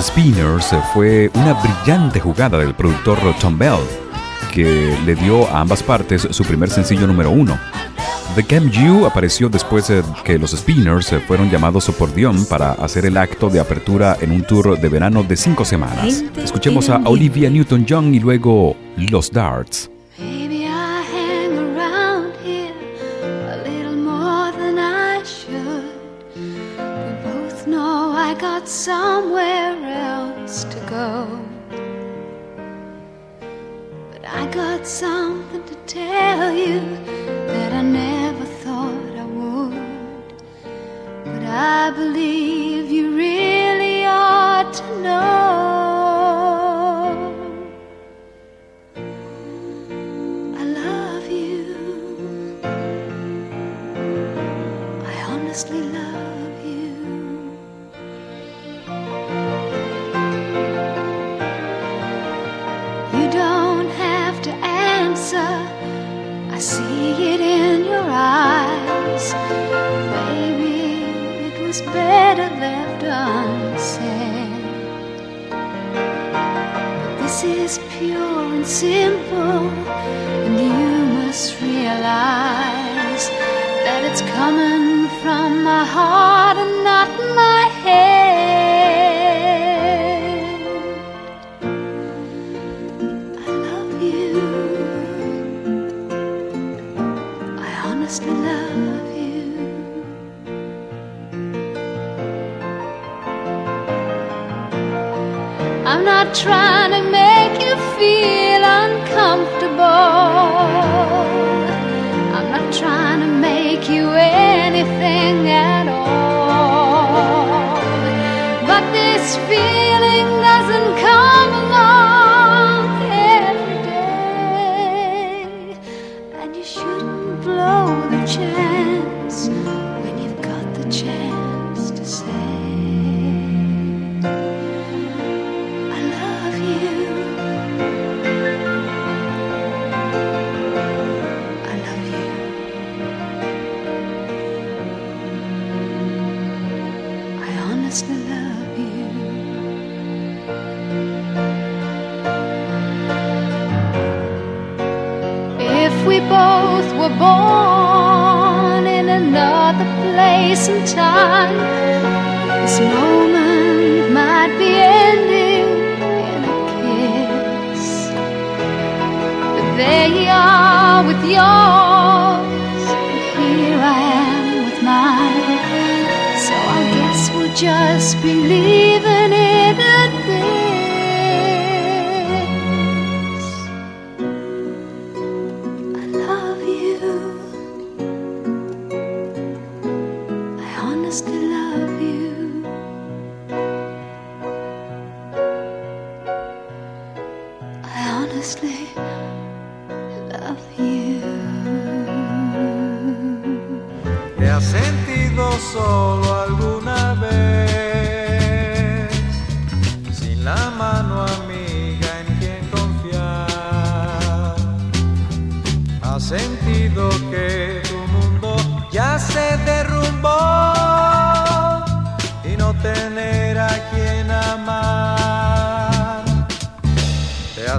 [0.00, 3.80] Spinners fue una brillante jugada del productor Tom Bell,
[4.52, 7.58] que le dio a ambas partes su primer sencillo número uno.
[8.34, 13.04] The Cam You apareció después de que los Spinners fueron llamados por Dion para hacer
[13.04, 16.22] el acto de apertura en un tour de verano de cinco semanas.
[16.36, 19.89] Escuchemos a Olivia Newton-John y luego Los Darts.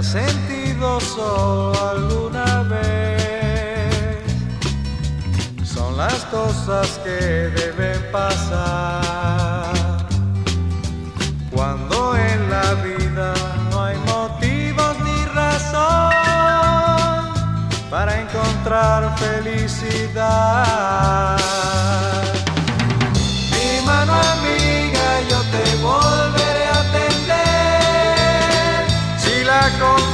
[0.02, 4.24] has sentido solo alguna vez.
[5.64, 7.20] Son las cosas que
[7.60, 9.72] deben pasar
[11.50, 13.34] cuando en la vida
[13.70, 16.12] no hay motivos ni razón
[17.88, 20.18] para encontrar felicidad.
[23.52, 26.21] Mi mano amiga, yo te voy.
[29.82, 30.11] Go.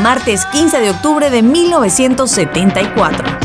[0.00, 3.39] Martes 15 de octubre de 1974.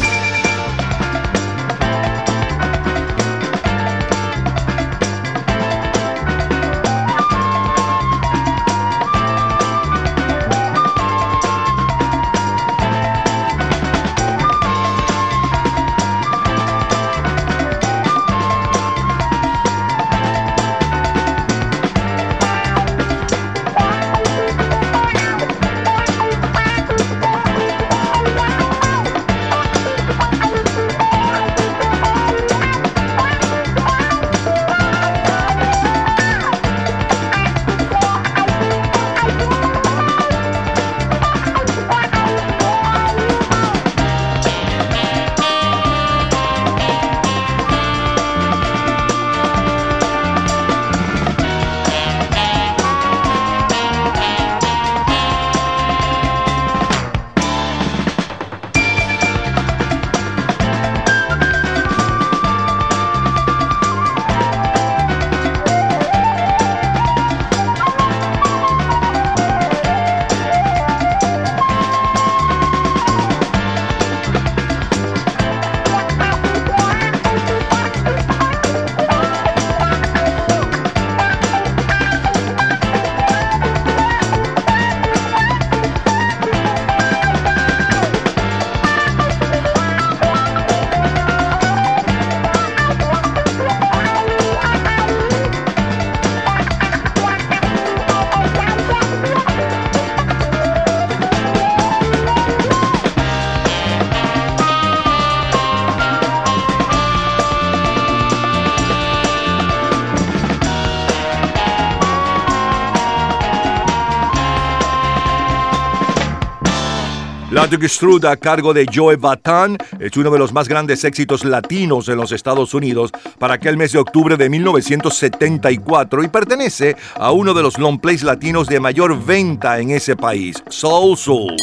[117.84, 122.18] Strud a cargo de Joe Batan es uno de los más grandes éxitos latinos en
[122.18, 127.64] los Estados Unidos para aquel mes de octubre de 1974 y pertenece a uno de
[127.64, 131.56] los long plays latinos de mayor venta en ese país, Soul Soul.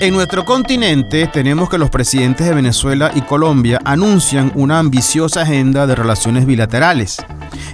[0.00, 5.86] En nuestro continente tenemos que los presidentes de Venezuela y Colombia anuncian una ambiciosa agenda
[5.86, 7.18] de relaciones bilaterales.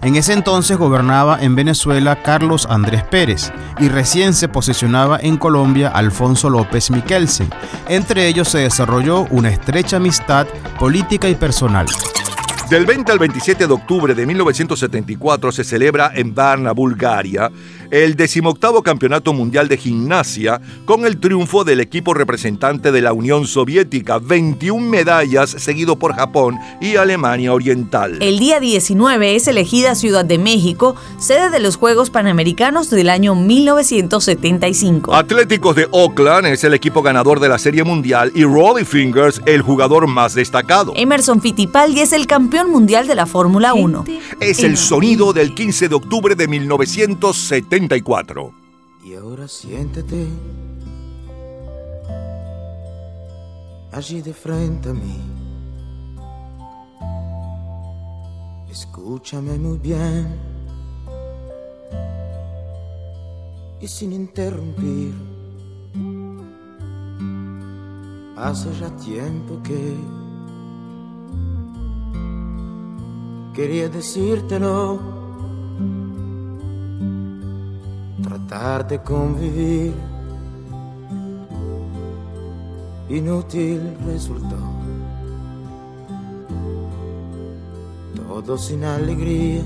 [0.02, 5.88] En ese entonces gobernaba en Venezuela Carlos Andrés Pérez y recién se posesionaba en Colombia
[5.88, 7.48] Alfonso López Miquelsen.
[7.88, 10.46] Entre ellos se desarrolló una estrecha amistad
[10.78, 11.86] política y personal.
[12.70, 17.50] Del 20 al 27 de octubre de 1974 se celebra en Varna, Bulgaria,
[17.90, 23.47] el decimoctavo Campeonato Mundial de Gimnasia con el triunfo del equipo representante de la Unión
[23.47, 28.19] Soviética, 21 medallas seguido por Japón y Alemania Oriental.
[28.20, 33.35] El día 19 es elegida Ciudad de México, sede de los Juegos Panamericanos del año
[33.35, 35.15] 1975.
[35.15, 39.62] Atléticos de Oakland es el equipo ganador de la Serie Mundial y Rolly Fingers el
[39.62, 40.93] jugador más destacado.
[40.97, 44.05] Emerson Fittipaldi es el campeón mundial de la Fórmula 1.
[44.40, 46.48] Es el sonido del 15 de octubre de
[47.78, 48.52] 1974.
[49.05, 50.26] Y ahora siéntate
[53.92, 55.20] allí de frente a mí.
[58.70, 60.36] Escúchame muy bien
[63.80, 65.14] y sin interrumpir.
[68.36, 69.96] Hace ya tiempo que
[73.55, 75.17] quería decírtelo.
[78.48, 79.94] Tratar de convivir.
[83.08, 84.56] Inútil resultó.
[88.16, 89.62] Todo sin alegría,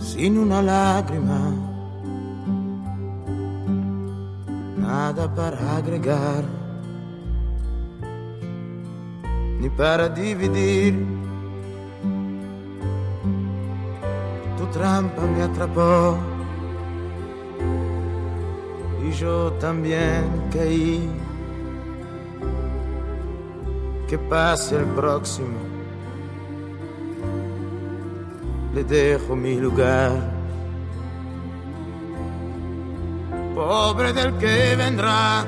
[0.00, 1.54] sin una lágrima,
[4.76, 6.44] nada para agregar,
[9.60, 11.19] ni para dividir.
[14.72, 16.16] Trampa me atrapó
[19.06, 21.08] y yo también caí.
[24.08, 25.58] Que pase el próximo,
[28.74, 30.10] le dejo mi lugar.
[33.54, 35.44] Pobre del que vendrá,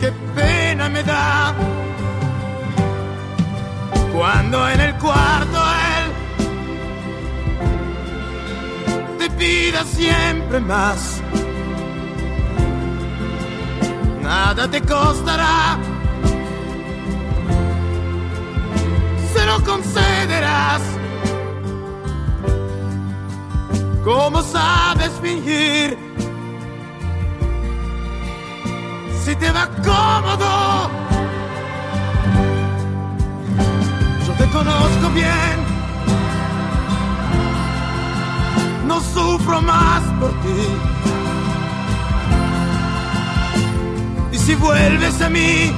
[0.00, 1.54] qué pena me da
[4.14, 5.58] cuando en el cuarto
[5.90, 6.12] él
[9.18, 11.20] te pida siempre más.
[14.22, 15.78] Nada te costará,
[19.32, 20.82] se lo concederás.
[24.04, 25.98] ¿Cómo sabes fingir?
[29.24, 31.03] Si te va cómodo.
[34.54, 35.56] Conozco bien.
[38.86, 40.62] No sufro más por ti.
[44.32, 45.72] Y si vuelves a mí,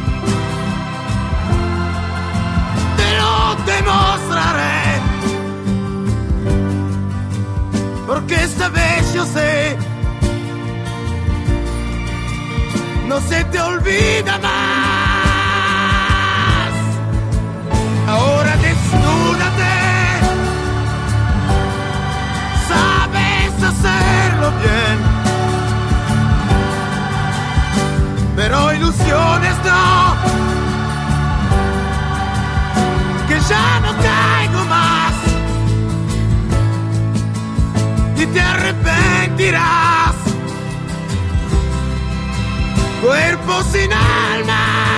[2.98, 3.34] te lo
[3.72, 4.80] demostraré.
[8.06, 9.76] Porque esta vez yo sé,
[13.08, 14.65] no se te olvida más.
[24.52, 24.96] Bien.
[28.36, 30.16] Pero ilusiones no,
[33.28, 35.14] que ya no caigo más
[38.16, 40.14] y te arrepentirás.
[43.02, 44.95] Cuerpo sin alma.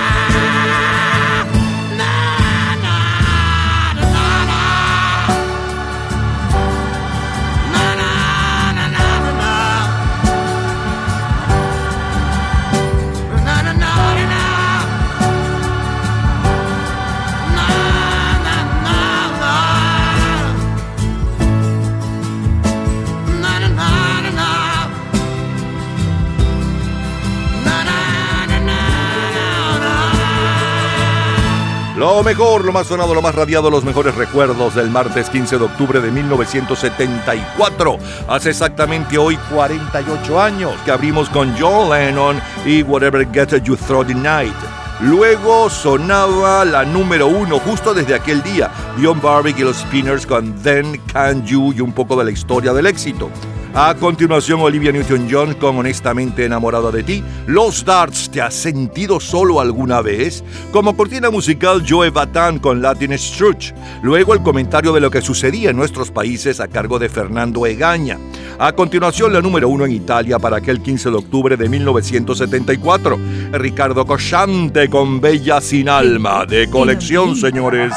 [32.19, 35.63] Lo mejor, lo más sonado, lo más radiado, los mejores recuerdos del martes 15 de
[35.63, 37.97] octubre de 1974.
[38.27, 44.07] Hace exactamente hoy 48 años que abrimos con John Lennon y Whatever Gets You Through
[44.07, 44.53] the Night.
[44.99, 50.61] Luego sonaba la número uno justo desde aquel día, Dion Barbic y los Spinners con
[50.61, 53.29] Then Can You y un poco de la historia del éxito.
[53.75, 57.23] A continuación, Olivia Newton-John con Honestamente enamorada de ti.
[57.45, 60.43] Los Darts, ¿te has sentido solo alguna vez?
[60.71, 63.71] Como cortina musical, Joe Batan con Latin Struch.
[64.01, 68.17] Luego, el comentario de lo que sucedía en nuestros países a cargo de Fernando Egaña.
[68.57, 73.19] A continuación, la número uno en Italia para aquel 15 de octubre de 1974.
[73.53, 77.93] Ricardo Cosciante con Bella sin alma, de colección, señores.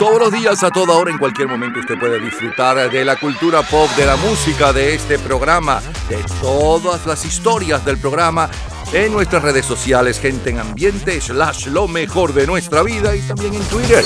[0.00, 3.60] Todos los días, a toda hora, en cualquier momento, usted puede disfrutar de la cultura
[3.60, 8.48] pop, de la música, de este programa, de todas las historias del programa
[8.94, 13.52] en nuestras redes sociales, gente en ambiente, slash lo mejor de nuestra vida y también
[13.52, 14.02] en Twitter.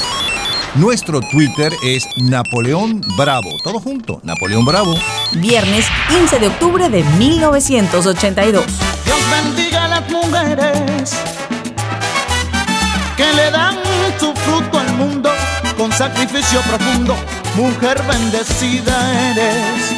[0.74, 3.50] Nuestro Twitter es Napoleón Bravo.
[3.62, 4.96] Todo junto, Napoleón Bravo.
[5.34, 8.64] Viernes 15 de octubre de 1982.
[9.04, 11.14] Dios bendiga a las mujeres
[13.16, 13.78] que le dan
[14.18, 15.33] su fruto al mundo
[15.76, 17.16] con sacrificio profundo.
[17.56, 19.94] Mujer bendecida eres.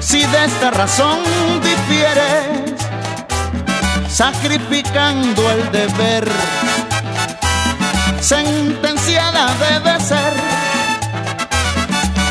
[0.00, 1.18] Si de esta razón
[1.62, 2.74] difieres,
[4.08, 6.28] sacrificando el deber,
[8.20, 10.32] sentenciada debe ser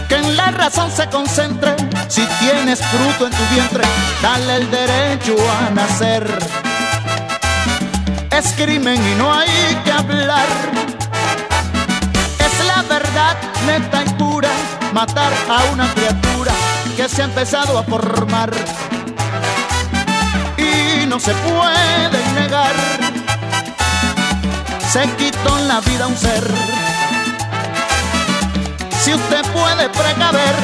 [0.10, 1.76] que en la razón se concentre.
[2.08, 3.84] Si tienes fruto en tu vientre,
[4.22, 6.28] dale el derecho a nacer.
[8.32, 9.48] Es crimen y no hay
[9.84, 10.97] que hablar.
[13.68, 14.50] Neta y pura
[14.94, 16.54] matar a una criatura
[16.96, 18.50] que se ha empezado a formar.
[20.58, 22.74] Y no se puede negar.
[24.92, 26.48] Se quitó en la vida un ser.
[29.04, 30.56] Si usted puede precaver,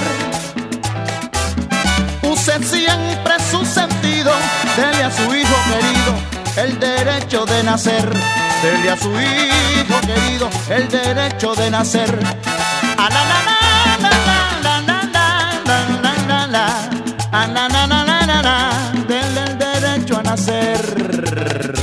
[2.23, 4.31] use siempre su sentido.
[4.77, 6.13] Dele a su hijo querido
[6.55, 8.09] el derecho de nacer.
[8.63, 12.52] Dele a su hijo querido el derecho de nacer
[19.57, 21.74] derecho a nacer.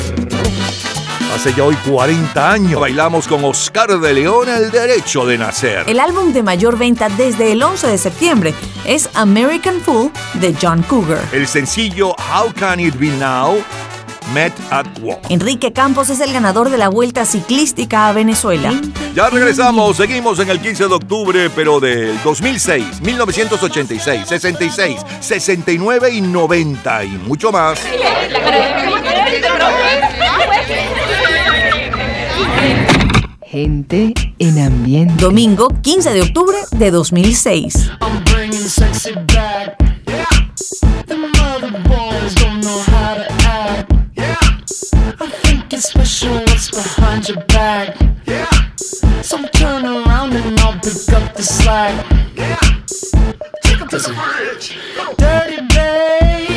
[1.35, 5.85] Hace ya hoy 40 años bailamos con Oscar de León el derecho de nacer.
[5.89, 8.55] El álbum de mayor venta desde el 11 de septiembre
[8.85, 11.23] es American Fool de John Cougar.
[11.33, 13.63] El sencillo How Can It Be Now
[14.35, 15.21] Met at Walk.
[15.29, 18.73] Enrique Campos es el ganador de la Vuelta Ciclística a Venezuela.
[19.15, 26.21] Ya regresamos, seguimos en el 15 de octubre, pero del 2006, 1986, 66, 69 y
[26.21, 27.81] 90 y mucho más.
[33.43, 35.15] Gente en ambiente.
[35.17, 37.91] Domingo 15 de octubre de 2006.
[45.81, 47.97] Special what's behind your back.
[48.27, 48.51] Yeah.
[48.77, 52.07] So turn around and I'll pick up the slack.
[52.37, 52.57] Yeah.
[53.63, 54.77] Take up to the bridge.
[55.17, 56.50] Dirty babe.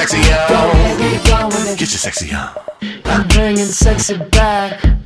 [0.00, 1.76] sexy on.
[1.76, 2.48] Get your sexy on.
[3.04, 4.99] I'm bringing sexy back.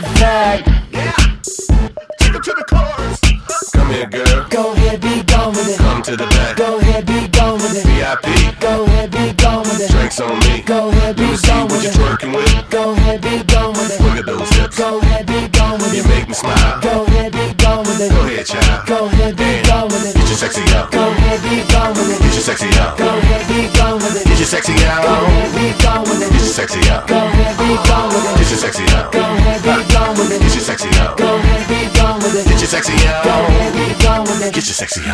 [0.00, 0.67] Back.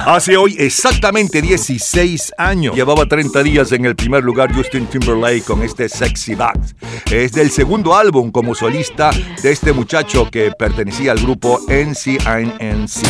[0.06, 5.62] Hace hoy exactamente 16 años llevaba 30 días en el primer lugar Justin Timberlake con
[5.62, 6.58] este Sexy Back.
[7.10, 9.10] Es del segundo álbum como solista
[9.42, 13.02] de este muchacho que pertenecía al grupo NC&NC.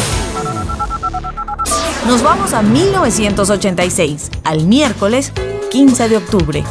[2.07, 5.33] Nos vamos a 1986, al miércoles
[5.71, 6.65] 15 de octubre.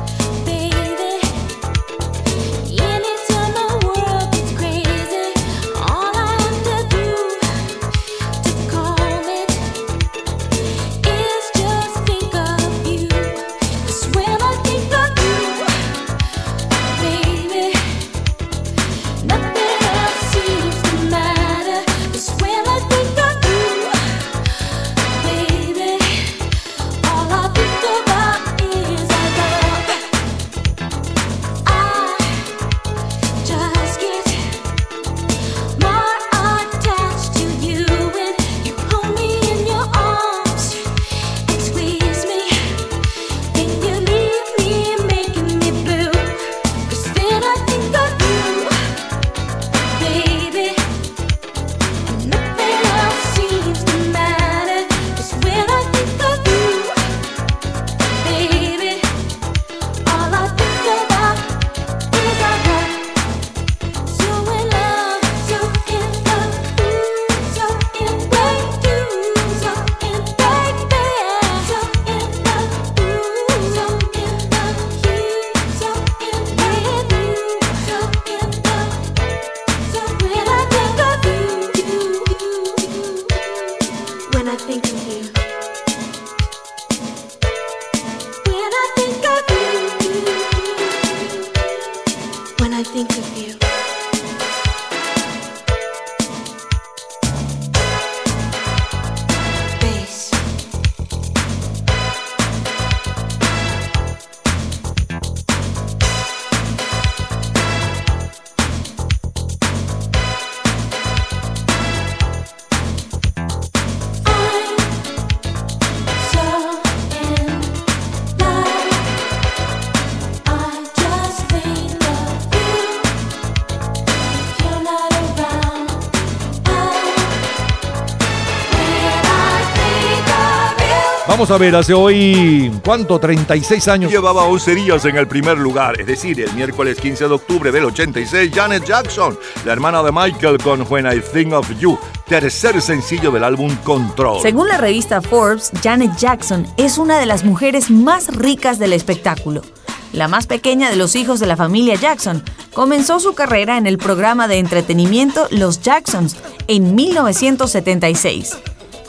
[131.34, 133.19] Vamos a ver, hace hoy, ¿cuánto?
[133.19, 134.11] 36 años.
[134.11, 137.85] Llevaba 11 días en el primer lugar, es decir, el miércoles 15 de octubre del
[137.85, 139.35] 86, Janet Jackson,
[139.65, 141.97] la hermana de Michael con When I Think of You,
[142.27, 144.43] tercer sencillo del álbum Control.
[144.43, 149.64] Según la revista Forbes, Janet Jackson es una de las mujeres más ricas del espectáculo.
[150.11, 152.43] La más pequeña de los hijos de la familia Jackson,
[152.76, 156.38] comenzó su carrera en el programa de entretenimiento Los Jacksons
[156.68, 158.55] en 1976.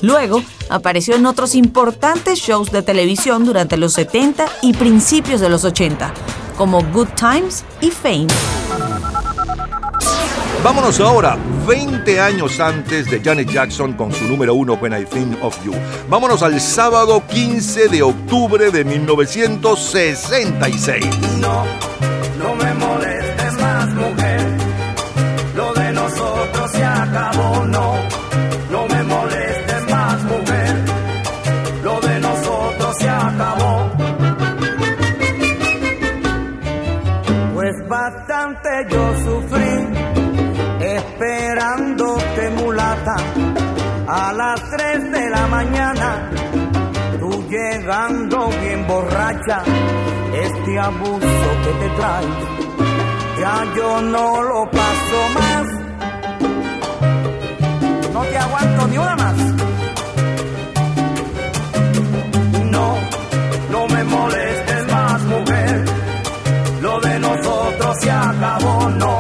[0.01, 5.65] Luego, apareció en otros importantes shows de televisión durante los 70 y principios de los
[5.65, 6.13] 80,
[6.57, 8.29] como Good Times y Fame.
[10.65, 15.45] Vámonos ahora, 20 años antes de Janet Jackson con su número uno When I Think
[15.45, 15.75] of You.
[16.09, 21.05] Vámonos al sábado 15 de octubre de 1966.
[21.39, 21.67] No,
[44.95, 46.31] 3 de la mañana.
[47.19, 49.63] Tú llegando bien borracha,
[50.33, 52.27] este abuso que te trae,
[53.41, 55.67] ya yo no lo paso más.
[58.13, 59.37] No te aguanto ni una más.
[62.75, 62.87] No,
[63.73, 65.85] no me molestes más, mujer.
[66.83, 69.14] Lo de nosotros se acabó, no.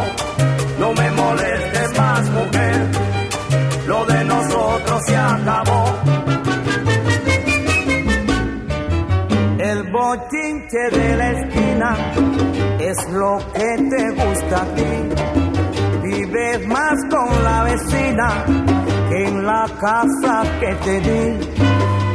[19.84, 21.24] Casa que te di.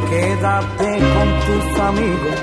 [0.09, 2.35] Quédate con tus amigos.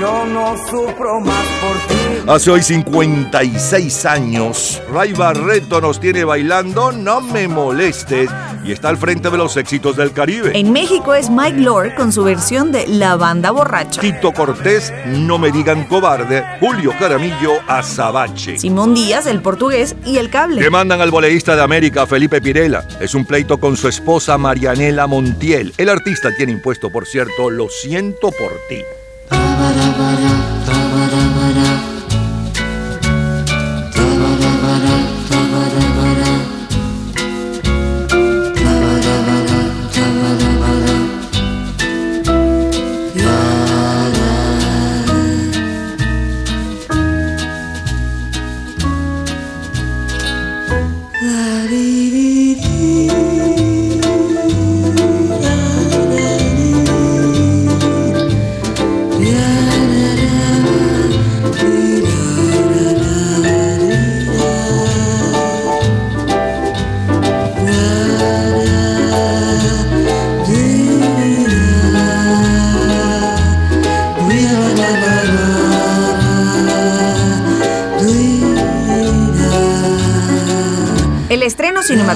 [0.00, 2.24] Yo no sufro más por ti.
[2.26, 8.30] Hace hoy 56 años, Ray Barreto nos tiene bailando No me molestes
[8.68, 10.52] y está al frente de los éxitos del Caribe.
[10.54, 13.98] En México es Mike Lord con su versión de La Banda Borracha.
[13.98, 18.58] Tito Cortés, No me digan cobarde, Julio Caramillo, Azabache.
[18.58, 20.60] Simón Díaz, el portugués y el cable.
[20.60, 22.86] Demandan al voleísta de América, Felipe Pirela.
[23.00, 25.72] Es un pleito con su esposa Marianela Montiel.
[25.78, 28.84] El artista tiene impuesto, por cierto, Lo siento por ti.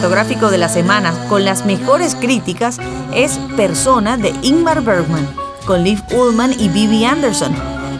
[0.02, 2.78] Cinematográfico de la semana con las mejores críticas
[3.14, 5.28] es Persona de Ingmar Bergman,
[5.64, 7.54] con Liv Ullmann y Bibi Anderson,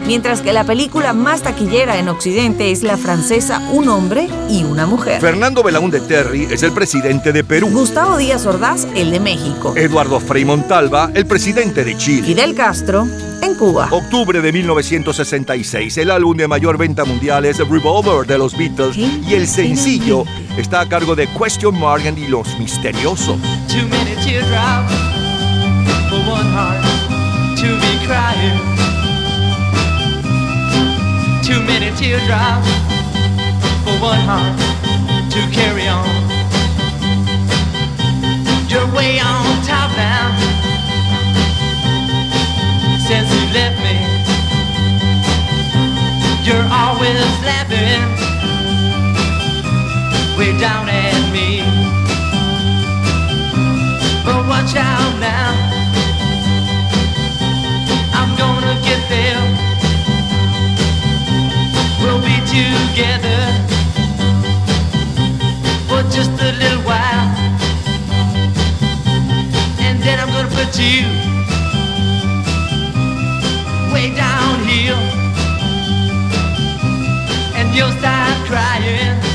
[0.05, 4.85] mientras que la película más taquillera en Occidente es la francesa Un hombre y una
[4.85, 5.21] mujer.
[5.21, 7.69] Fernando Belaúnde Terry es el presidente de Perú.
[7.71, 9.73] Gustavo Díaz Ordaz, el de México.
[9.77, 12.23] Eduardo Frei Montalva, el presidente de Chile.
[12.27, 13.07] Fidel Castro,
[13.41, 13.87] en Cuba.
[13.91, 19.33] Octubre de 1966, el álbum de mayor venta mundial es Revolver de los Beatles y
[19.33, 20.25] el sencillo
[20.57, 23.39] está a cargo de Question Mark y Los Misteriosos.
[23.67, 24.93] Too many teardrops
[26.09, 26.83] for one heart
[27.57, 28.59] to be crying.
[31.41, 32.69] Too many teardrops
[33.83, 34.59] for one heart
[35.31, 36.07] to carry on.
[38.69, 40.35] You're way on top now
[43.07, 43.97] since you left me.
[46.45, 48.22] You're always laughing
[50.69, 51.59] down at me.
[54.23, 55.49] But watch out now,
[58.17, 59.43] I'm gonna get there.
[61.99, 63.41] We'll be together
[65.87, 67.29] for just a little while,
[69.85, 71.03] and then I'm gonna put you
[73.93, 75.01] way down here,
[77.57, 79.32] and you'll start crying.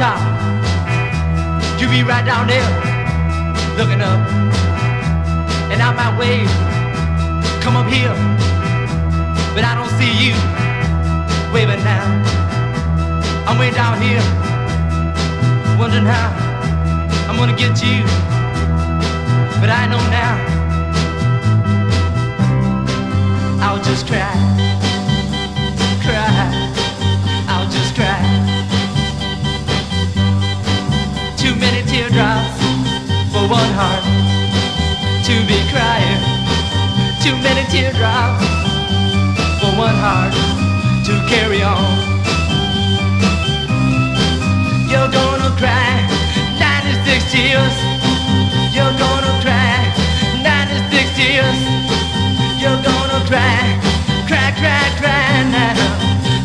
[0.00, 0.16] Top.
[1.78, 2.70] You be right down there,
[3.76, 4.20] looking up.
[5.70, 6.48] And I might wave,
[7.60, 8.14] come up here,
[9.54, 10.32] but I don't see you
[11.52, 12.06] waving now.
[13.46, 14.24] I'm way down here,
[15.78, 16.28] wondering how
[17.28, 18.00] I'm gonna get you,
[19.60, 20.34] but I know now.
[23.62, 24.32] I'll just cry,
[31.90, 32.54] teardrops
[33.34, 34.04] for one heart
[35.26, 36.22] to be crying.
[37.18, 38.46] Too many teardrops
[39.58, 40.30] for one heart
[41.06, 41.90] to carry on.
[44.86, 45.90] You're gonna cry
[46.62, 47.74] 96 tears.
[48.70, 49.74] You're gonna cry
[50.46, 51.58] 96 tears.
[52.62, 53.58] You're gonna cry,
[54.30, 55.74] cry, cry, cry now.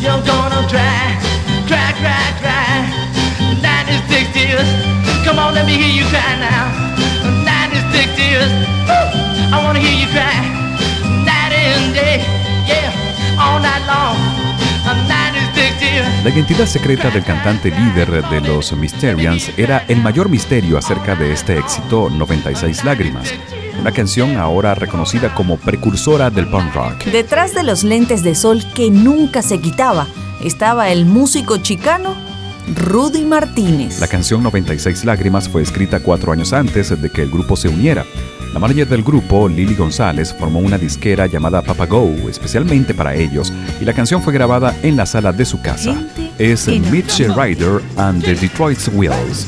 [0.01, 1.05] You're gonna cry,
[1.69, 2.81] cry, cry, cry.
[3.61, 5.14] 96 tears.
[5.25, 6.69] Come on, let me hear you cry now.
[7.43, 8.51] 96 tears.
[8.85, 8.93] Woo!
[9.51, 10.37] I wanna hear you cry.
[11.25, 12.21] Night and day,
[12.67, 12.93] yeah,
[13.39, 14.15] all night long.
[14.85, 16.23] 96 tears.
[16.23, 21.33] La identidad secreta del cantante líder de los Mysterians era el mayor misterio acerca de
[21.33, 23.33] este éxito 96 Lágrimas,
[23.79, 27.03] una canción ahora reconocida como precursora del punk rock.
[27.05, 30.05] Detrás de los lentes de sol que nunca se quitaba
[30.43, 32.24] estaba el músico chicano
[32.73, 33.99] Rudy Martínez.
[33.99, 38.05] La canción 96 Lágrimas fue escrita cuatro años antes de que el grupo se uniera.
[38.53, 43.51] La manager del grupo, Lily González, formó una disquera llamada Papago especialmente para ellos
[43.81, 45.95] y la canción fue grabada en la sala de su casa.
[46.39, 49.47] Es Mitch Ryder and the Detroit Wheels.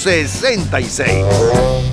[0.00, 1.89] 1966.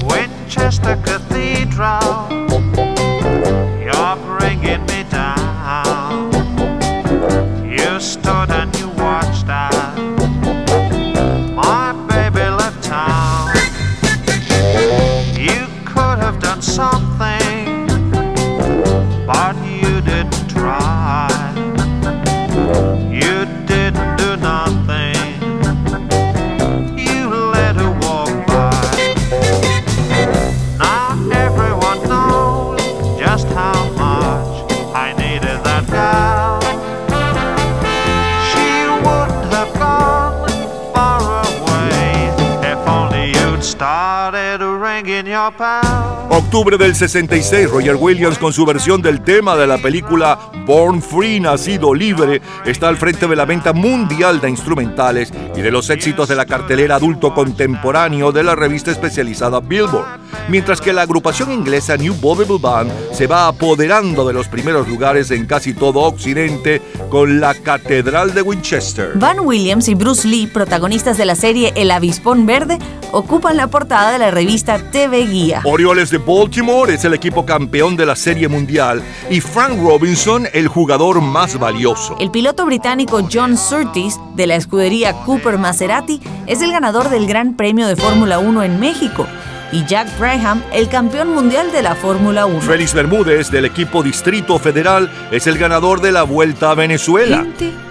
[46.77, 51.93] Del 66, Roger Williams con su versión del tema de la película Born Free, Nacido
[51.93, 56.35] Libre, está al frente de la venta mundial de instrumentales y de los éxitos de
[56.35, 62.15] la cartelera adulto contemporáneo de la revista especializada Billboard, mientras que la agrupación inglesa New
[62.21, 67.53] Vaudeville Band se va apoderando de los primeros lugares en casi todo Occidente con la
[67.53, 69.11] Catedral de Winchester.
[69.15, 72.79] Van Williams y Bruce Lee, protagonistas de la serie El Avispón Verde,
[73.11, 75.61] ocupan la portada de la revista TV Guía.
[75.63, 80.67] Orioles de Baltimore es el equipo campeón de la Serie Mundial y Frank Robinson el
[80.67, 82.15] jugador más valioso.
[82.19, 87.55] El piloto británico John Surtees, de la escudería Cooper Maserati, es el ganador del Gran
[87.55, 89.27] Premio de Fórmula 1 en México.
[89.71, 92.61] Y Jack Brabham, el campeón mundial de la Fórmula 1.
[92.61, 97.45] Félix Bermúdez del equipo Distrito Federal es el ganador de la Vuelta a Venezuela.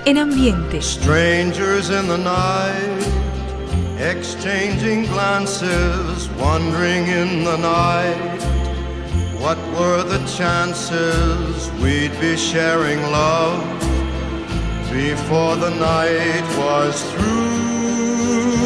[0.06, 0.80] En ambiente.
[0.80, 3.02] Strangers in the night,
[4.00, 8.40] exchanging glances, wandering in the night.
[9.38, 13.62] What were the chances we'd be sharing love
[14.90, 18.65] before the night was through?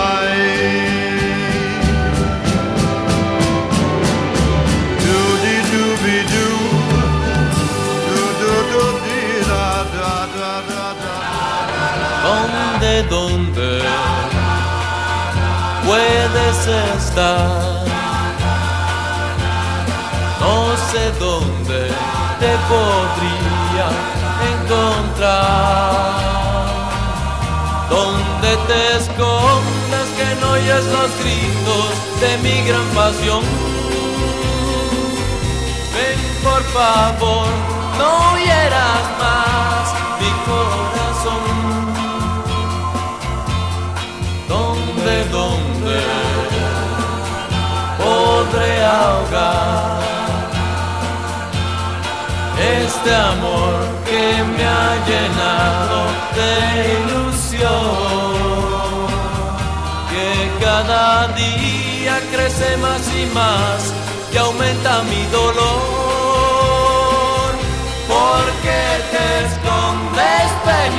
[13.11, 13.81] ¿Dónde,
[15.85, 16.59] puedes
[16.95, 17.83] estar?
[20.39, 20.55] No
[20.89, 21.89] sé dónde
[22.39, 23.87] te podría
[24.53, 26.21] encontrar.
[27.89, 33.43] Donde te escondas que no oyes los gritos de mi gran pasión.
[35.93, 37.47] Ven por favor,
[37.97, 41.60] no hieras más mi corazón.
[47.97, 50.01] Podré ahogar
[52.81, 55.99] este amor que me ha llenado
[56.37, 56.53] de
[56.99, 58.31] ilusión?
[60.11, 60.29] Que
[60.63, 63.79] cada día crece más y más
[64.33, 66.71] y aumenta mi dolor.
[68.07, 68.79] Porque
[69.11, 70.95] te escondes, ven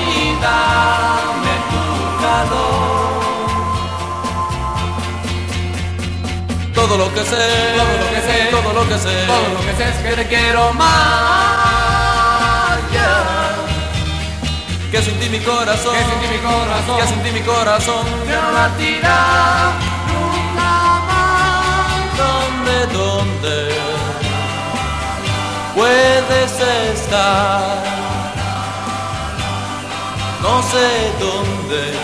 [6.93, 7.39] Todo lo que sé,
[7.75, 10.29] todo lo que sé, todo lo que sé, todo lo que sé es que te
[10.29, 10.91] quiero más.
[12.93, 13.57] yeah.
[14.91, 18.05] Que sin ti mi corazón, que sin ti mi corazón, que sin ti mi corazón
[18.29, 19.73] ya no latirá
[20.13, 21.97] nunca más.
[22.21, 23.73] ¿Dónde, dónde
[25.75, 26.61] puedes
[26.93, 27.81] estar?
[30.43, 31.95] No sé dónde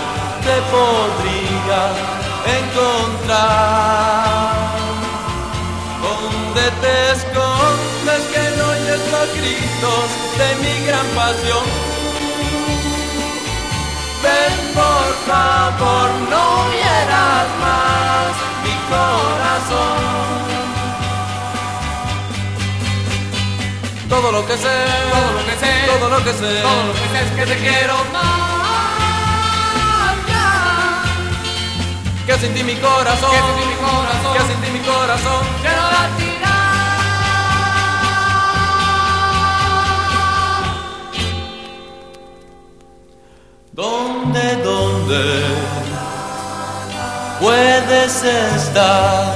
[0.46, 1.80] te podría
[2.58, 4.57] encontrar.
[6.02, 10.06] ¿Dónde te escondes que no oyes los gritos
[10.38, 11.64] de mi gran pasión?
[14.22, 18.30] Ven por favor, no hieras más
[18.64, 20.18] mi corazón.
[24.08, 24.76] Todo lo que sé,
[25.12, 27.94] todo lo que sé, todo lo que sé, todo lo que sé que te quiero
[28.12, 28.47] más.
[32.28, 36.56] Que sentí mi corazón, que mi corazón, que sentí mi corazón, que no latirá.
[43.72, 45.22] ¿Dónde, dónde
[47.40, 49.34] puedes estar?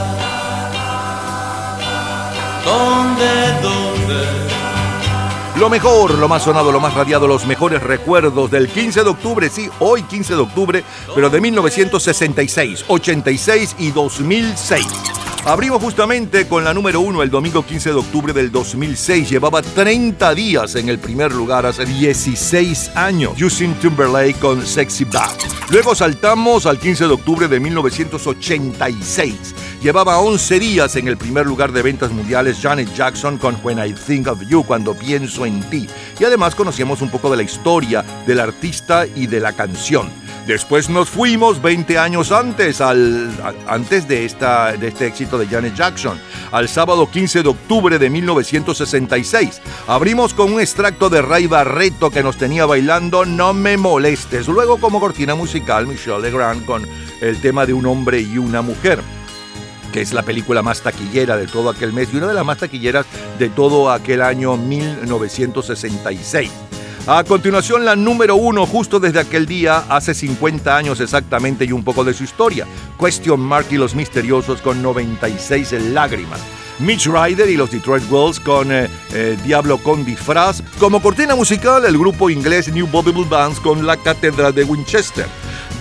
[2.63, 4.42] ¿Dónde, dónde?
[5.63, 9.49] Lo mejor, lo más sonado, lo más radiado, los mejores recuerdos del 15 de octubre,
[9.49, 10.85] sí, hoy 15 de octubre,
[11.15, 14.85] pero de 1966, 86 y 2006.
[15.45, 19.31] Abrimos justamente con la número uno el domingo 15 de octubre del 2006.
[19.31, 23.35] Llevaba 30 días en el primer lugar hace 16 años.
[23.39, 25.71] Justin Timberlake con Sexy Back.
[25.71, 29.55] Luego saltamos al 15 de octubre de 1986.
[29.83, 33.93] Llevaba 11 días en el primer lugar de ventas mundiales Janet Jackson con When I
[33.93, 35.89] Think of You, cuando pienso en ti.
[36.21, 40.09] Y además conocíamos un poco de la historia del artista y de la canción.
[40.47, 44.29] Después nos fuimos 20 años antes, antes de,
[44.79, 46.17] de este éxito de Janet Jackson,
[46.53, 49.61] al sábado 15 de octubre de 1966.
[49.89, 54.47] Abrimos con un extracto de Ray Barreto que nos tenía bailando No me molestes.
[54.47, 56.87] Luego como cortina musical Michelle Legrand con
[57.21, 59.03] el tema de un hombre y una mujer
[59.93, 62.59] que es la película más taquillera de todo aquel mes y una de las más
[62.59, 63.07] taquilleras
[63.39, 66.51] de todo aquel año 1966.
[67.07, 71.83] A continuación, la número uno, justo desde aquel día, hace 50 años exactamente y un
[71.83, 72.65] poco de su historia.
[72.99, 76.41] Question Mark y los misteriosos con 96 lágrimas.
[76.79, 80.63] Mitch Ryder y los Detroit Wells con eh, eh, Diablo con disfraz.
[80.79, 85.27] Como cortina musical, el grupo inglés New Vodable Bands con La Catedral de Winchester.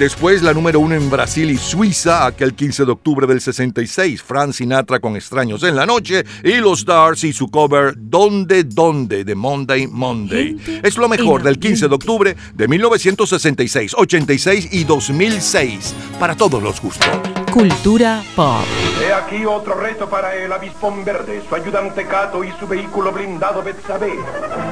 [0.02, 4.52] Después la número uno en Brasil y Suiza, aquel 15 de octubre del 66, Frank
[4.52, 9.24] Sinatra con Extraños en la Noche y los Stars y su cover ¿Dónde, dónde?
[9.24, 10.82] de Monday, Monday.
[10.82, 16.82] Es lo mejor del 15 de octubre de 1966, 86 y 2006, para todos los
[16.82, 17.08] gustos.
[17.52, 18.66] Cultura pop.
[19.08, 23.62] He aquí otro reto para el avispón verde, su ayudante Cato y su vehículo blindado
[23.62, 24.14] Betsabe.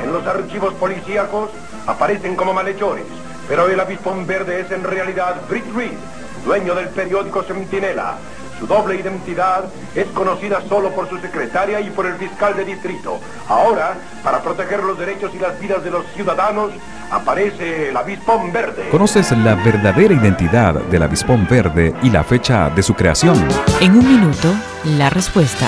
[0.04, 1.52] En los archivos policíacos
[1.86, 3.06] aparecen como malhechores,
[3.50, 5.98] pero el avispón verde es en realidad Britt Reed,
[6.46, 8.18] dueño del periódico Centinela.
[8.60, 9.64] Su doble identidad
[9.96, 13.20] es conocida solo por su secretaria y por el fiscal de distrito.
[13.48, 16.72] Ahora, para proteger los derechos y las vidas de los ciudadanos,
[17.10, 18.90] aparece el avispón verde.
[18.92, 23.36] ¿Conoces la verdadera identidad del avispón verde y la fecha de su creación?
[23.80, 24.54] En un minuto,
[24.98, 25.68] la respuesta.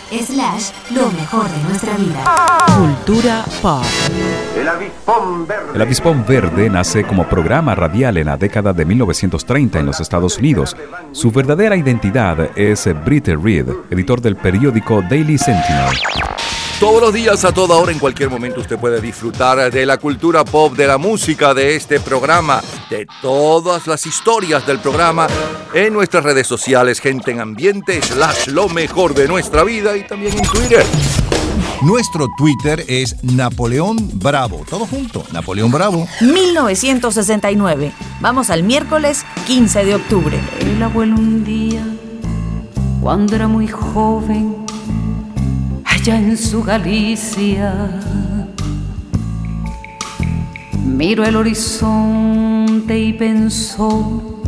[0.11, 2.65] Slash, lo mejor de nuestra vida.
[2.77, 3.81] Cultura pop.
[4.59, 5.71] El avispón verde.
[5.73, 10.37] El Avispón Verde nace como programa radial en la década de 1930 en los Estados
[10.37, 10.75] Unidos.
[11.13, 15.95] Su verdadera identidad es Britt Reed, editor del periódico Daily Sentinel.
[16.81, 20.43] Todos los días, a toda hora, en cualquier momento, usted puede disfrutar de la cultura
[20.43, 22.59] pop, de la música, de este programa,
[22.89, 25.27] de todas las historias del programa
[25.75, 30.35] en nuestras redes sociales, gente en ambiente, slash lo mejor de nuestra vida y también
[30.35, 30.83] en Twitter.
[31.83, 34.65] Nuestro Twitter es Napoleón Bravo.
[34.67, 36.07] Todo junto, Napoleón Bravo.
[36.21, 37.91] 1969.
[38.21, 40.39] Vamos al miércoles 15 de octubre.
[40.59, 41.85] El abuelo un día,
[43.03, 44.60] cuando era muy joven,
[46.01, 47.91] allá en su Galicia,
[50.83, 54.41] miró el horizonte y pensó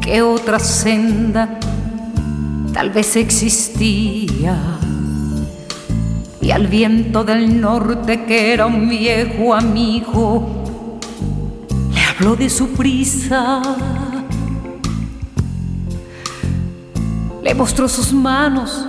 [0.00, 1.60] que otra senda
[2.72, 4.58] tal vez existía.
[6.42, 10.98] Y al viento del norte, que era un viejo amigo,
[11.94, 13.62] le habló de su prisa.
[17.44, 18.86] Le mostró sus manos,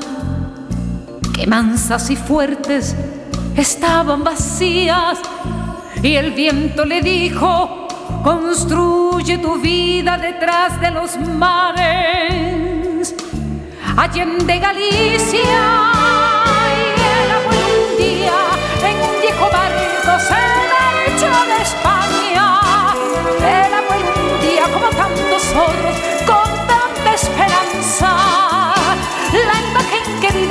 [1.38, 2.96] que mansas y fuertes
[3.56, 5.20] estaban vacías.
[6.02, 7.88] Y el viento le dijo,
[8.24, 13.14] construye tu vida detrás de los mares.
[13.96, 15.60] Allende Galicia.
[16.74, 18.40] Y el abuelo un día
[18.90, 20.42] en un viejo barco se
[20.74, 22.46] marchó de España.
[23.38, 26.17] El abuelo un día, como tantos otros,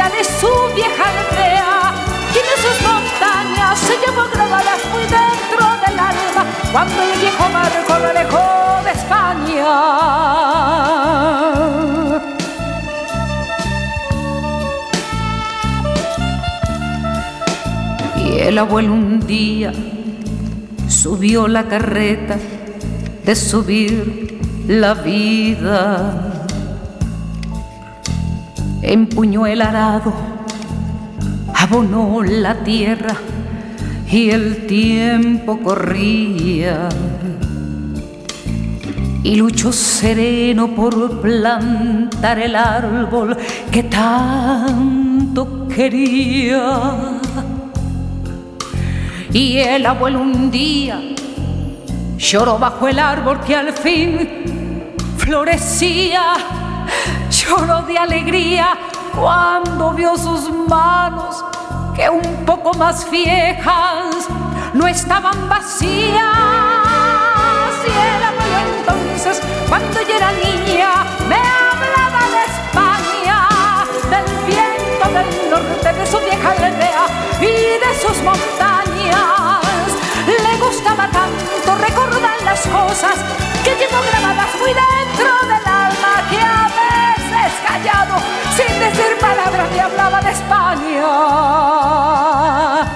[0.05, 1.95] de su vieja aldea.
[2.33, 8.13] Tiene sus montañas, se llevó grabadas muy dentro del alma cuando el viejo barco lo
[8.13, 9.67] dejó de España.
[18.19, 19.73] Y el abuelo un día
[20.89, 22.37] subió la carreta
[23.25, 26.36] de subir la vida
[28.89, 30.13] Empuñó el arado,
[31.53, 33.17] abonó la tierra
[34.09, 36.89] y el tiempo corría.
[39.25, 43.37] Y luchó sereno por plantar el árbol
[43.73, 47.19] que tanto quería.
[49.33, 51.03] Y el abuelo un día
[52.17, 54.29] lloró bajo el árbol que al fin
[55.19, 56.66] florecía.
[57.31, 58.79] Lloró de alegría
[59.15, 61.45] cuando vio sus manos
[61.95, 64.29] que un poco más viejas
[64.75, 66.21] no estaban vacías.
[67.87, 70.91] Y el abuelo entonces, cuando yo era niña,
[71.29, 73.39] me hablaba de España,
[74.11, 77.07] del viento del norte, de su vieja aldea
[77.41, 79.57] y de sus montañas.
[80.27, 83.17] Le gustaba tanto recordar las cosas
[83.65, 85.56] que llevo grabadas muy dentro del
[87.77, 88.17] callado,
[88.57, 91.07] sin decir palabras, me hablaba de España.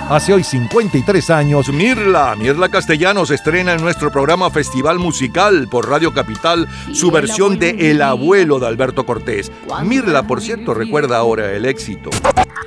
[0.08, 6.12] Hace hoy 53 años, Mirla, Mirla Castellanos estrena en nuestro programa Festival Musical por Radio
[6.14, 9.52] Capital su versión de El abuelo de Alberto Cortés.
[9.84, 12.08] Mirla, por cierto, recuerda ahora el éxito.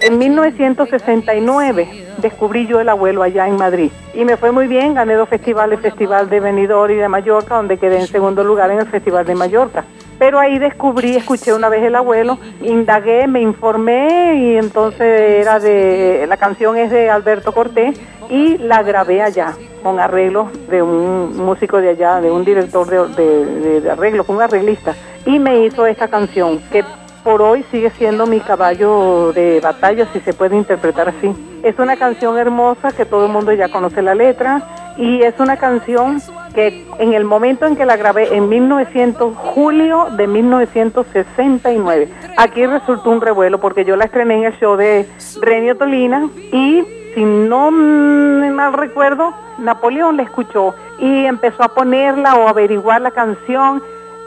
[0.02, 5.16] En 1969 descubrí yo el abuelo allá en Madrid y me fue muy bien, gané
[5.16, 8.88] dos festivales, Festival de Benidorm y de Mallorca, donde quedé en segundo lugar en el
[8.88, 9.84] Festival de Mallorca.
[10.20, 16.26] Pero ahí descubrí, escuché una vez el abuelo, indagué, me informé y entonces era de,
[16.28, 21.82] la canción es de Alberto Cortés y la grabé allá con arreglos de un músico
[21.82, 24.96] de allá, de un director de, de, de, arreglos, un arreglista.
[25.26, 26.84] Y me hizo esta canción que
[27.24, 31.34] por hoy sigue siendo mi caballo de batalla, si se puede interpretar así.
[31.64, 35.58] Es una canción hermosa que todo el mundo ya conoce la letra y es una
[35.58, 36.22] canción
[36.54, 43.10] que en el momento en que la grabé en 1900, julio de 1969, aquí resultó
[43.10, 45.08] un revuelo porque yo la estrené en el show de
[45.42, 46.84] Renio Tolina y
[47.16, 53.82] si no mal recuerdo, Napoleón la escuchó y empezó a ponerla o averiguar la canción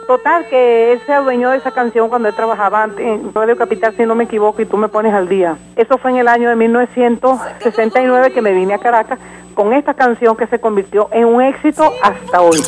[0.07, 4.05] Total, que él se adueñó de esa canción cuando él trabajaba en Radio Capital, si
[4.05, 5.57] no me equivoco, y tú me pones al día.
[5.75, 9.19] Eso fue en el año de 1969 que me vine a Caracas
[9.55, 12.61] con esta canción que se convirtió en un éxito hasta hoy.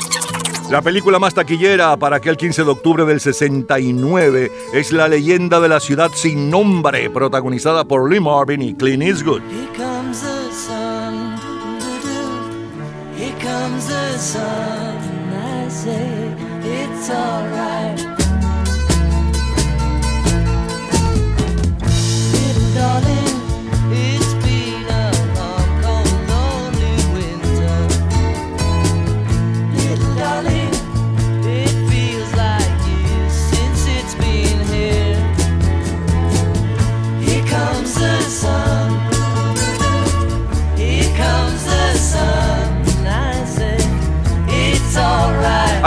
[0.70, 5.68] La película más taquillera para aquel 15 de octubre del 69 es La leyenda de
[5.68, 9.42] la ciudad sin nombre, protagonizada por Lee Marvin y Clint Eastwood.
[13.16, 14.68] Here comes the sun.
[16.98, 18.07] It's alright.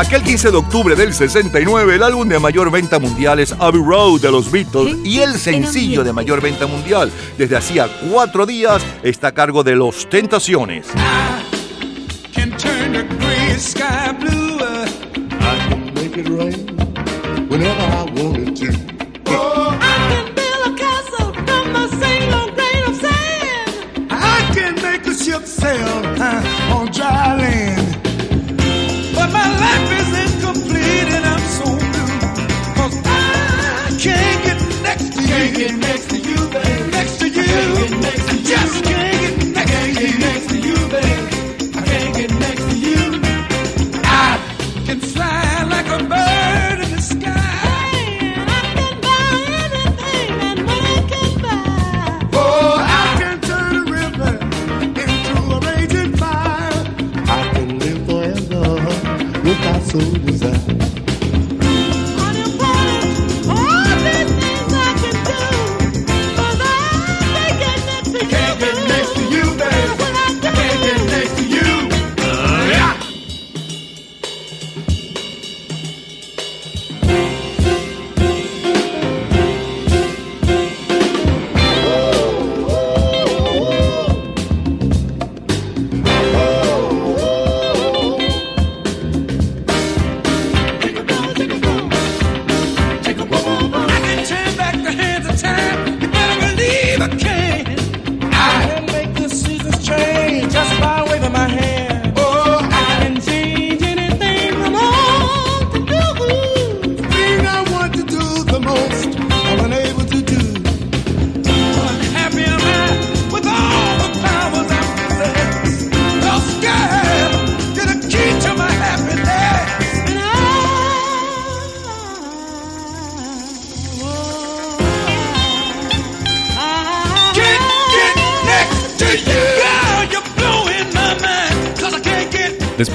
[0.02, 4.20] Aquel 15 de octubre del 69, el álbum de mayor venta mundial es Abbey Road
[4.20, 9.28] de los Beatles y el sencillo de mayor venta mundial desde hacía cuatro días está
[9.28, 10.88] a cargo de Los Tentaciones.
[10.88, 10.96] I
[15.70, 16.66] can make it rain
[17.48, 18.41] whenever I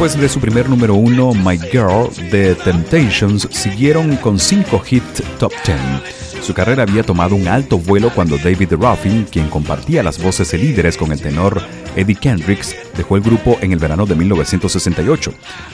[0.07, 5.53] Después de su primer número uno, My Girl, The Temptations siguieron con cinco hits top
[5.67, 6.45] 10.
[6.45, 10.59] Su carrera había tomado un alto vuelo cuando David Ruffin, quien compartía las voces de
[10.59, 11.61] líderes con el tenor
[11.97, 15.33] Eddie Kendricks, dejó el grupo en el verano de 1968.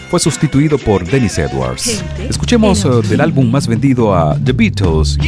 [0.09, 2.02] Fue sustituido por Dennis Edwards.
[2.27, 5.19] Escuchemos eh, del álbum más vendido a The Beatles,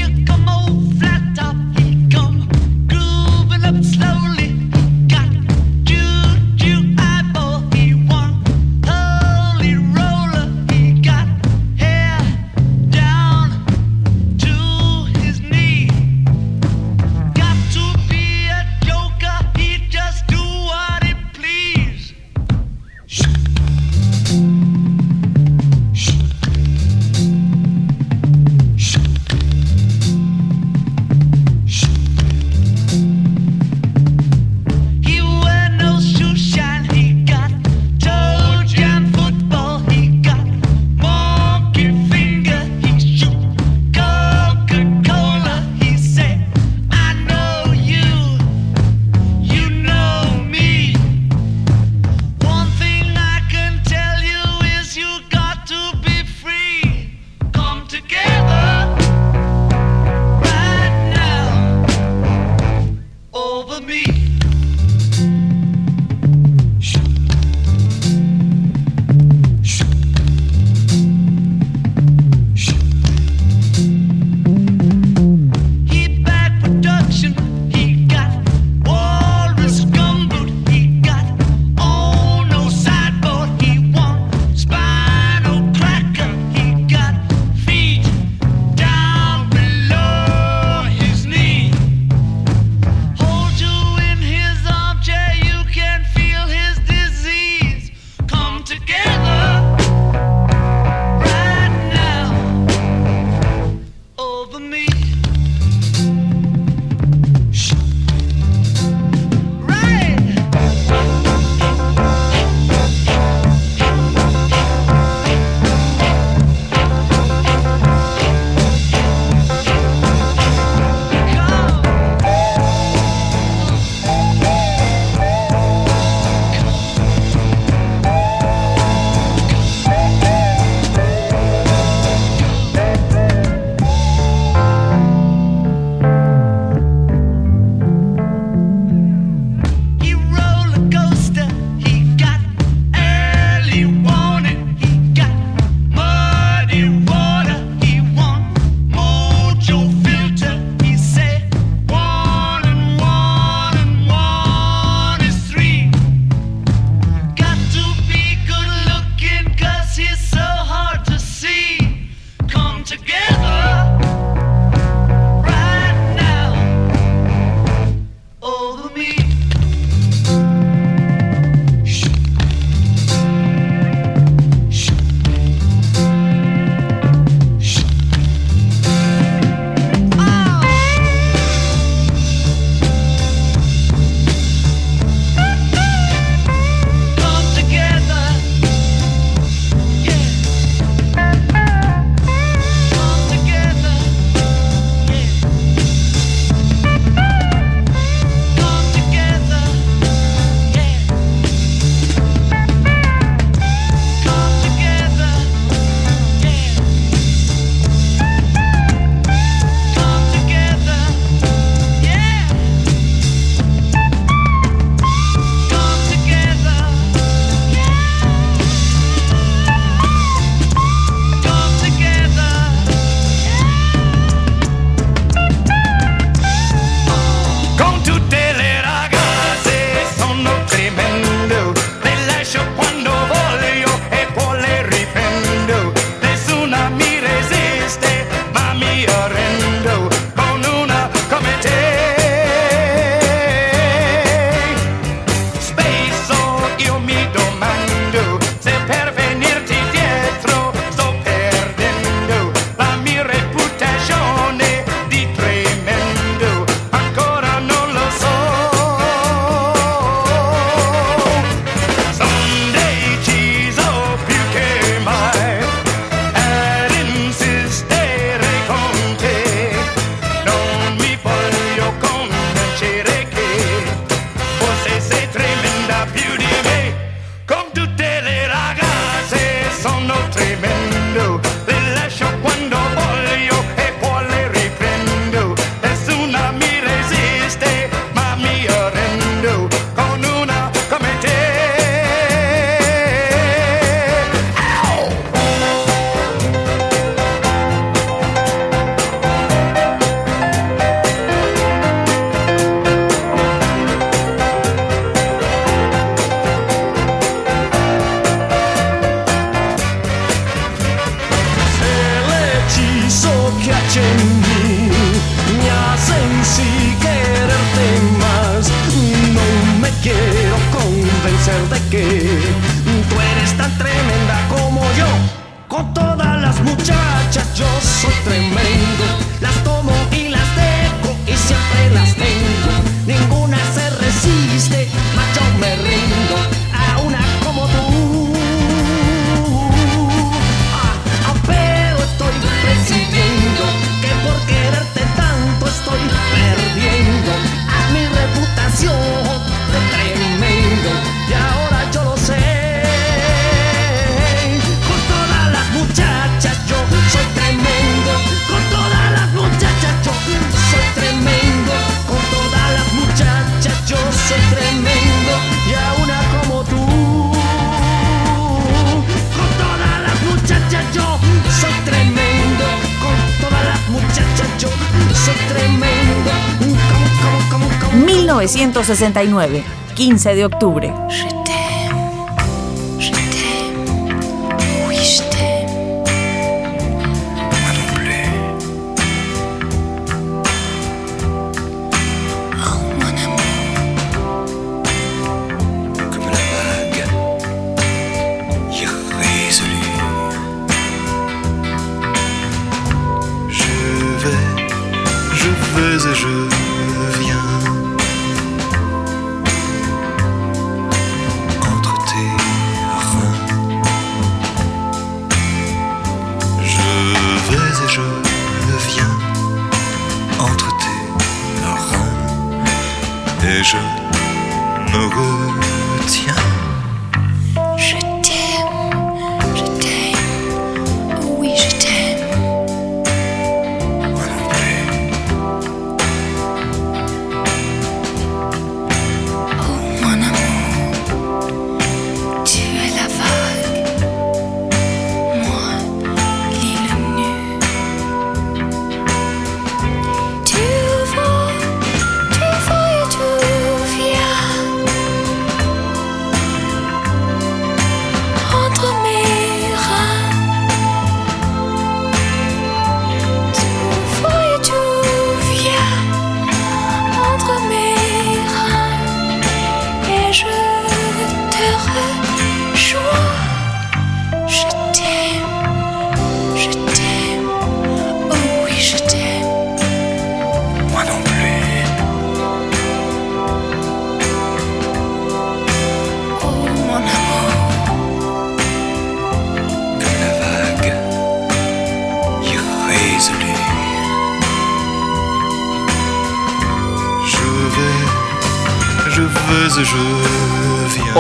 [378.85, 379.65] 1969,
[379.95, 380.93] 15 de octubre.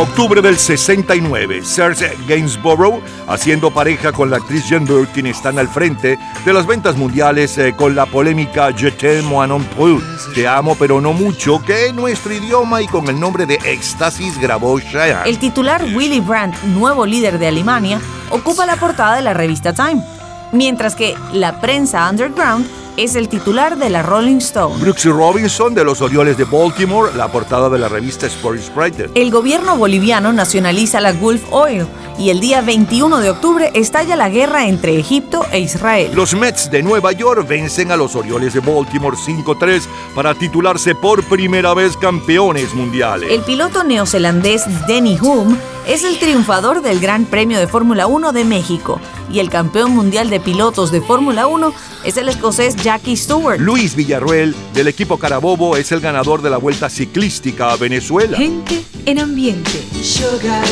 [0.04, 6.18] Octubre del 69, Serge Gainsborough haciendo pareja con la actriz Jean Birkin están al frente
[6.44, 10.02] de las ventas mundiales eh, con la polémica Je t'aime moi non plus,
[10.34, 14.38] te amo pero no mucho, que en nuestro idioma y con el nombre de Éxtasis
[14.38, 15.24] grabó Cheyenne.
[15.24, 20.04] El titular Willy Brandt, nuevo líder de Alemania, ocupa la portada de la revista Time,
[20.52, 22.66] mientras que la prensa underground
[22.96, 24.80] es el titular de la Rolling Stone.
[24.80, 29.10] Brooks y Robinson de los Orioles de Baltimore, la portada de la revista Sports Writer.
[29.14, 31.86] El gobierno boliviano nacionaliza la Gulf Oil
[32.18, 36.10] y el día 21 de octubre estalla la guerra entre Egipto e Israel.
[36.14, 39.82] Los Mets de Nueva York vencen a los Orioles de Baltimore 5-3
[40.14, 43.30] para titularse por primera vez campeones mundiales.
[43.30, 48.44] El piloto neozelandés Denny Hulme es el triunfador del Gran Premio de Fórmula 1 de
[48.44, 51.72] México y el campeón mundial de pilotos de Fórmula 1
[52.04, 53.60] es el escocés Jackie Stewart.
[53.60, 58.36] Luis Villarruel del equipo Carabobo es el ganador de la Vuelta Ciclística a Venezuela.
[58.36, 59.70] Gente en ambiente.
[60.02, 60.64] Sugar.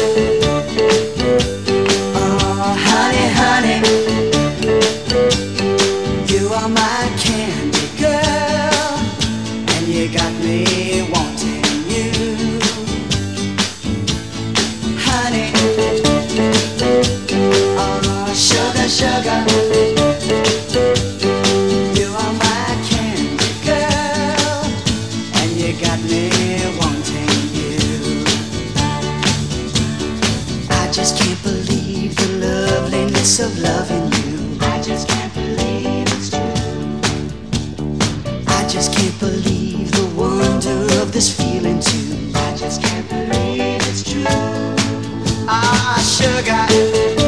[2.15, 4.12] Oh, honey, honey.
[33.43, 34.57] Of loving you.
[34.61, 36.41] I just can't believe it's true.
[38.47, 42.31] I just can't believe the wonder of this feeling too.
[42.35, 44.25] I just can't believe it's true.
[45.49, 47.22] Ah, sugar.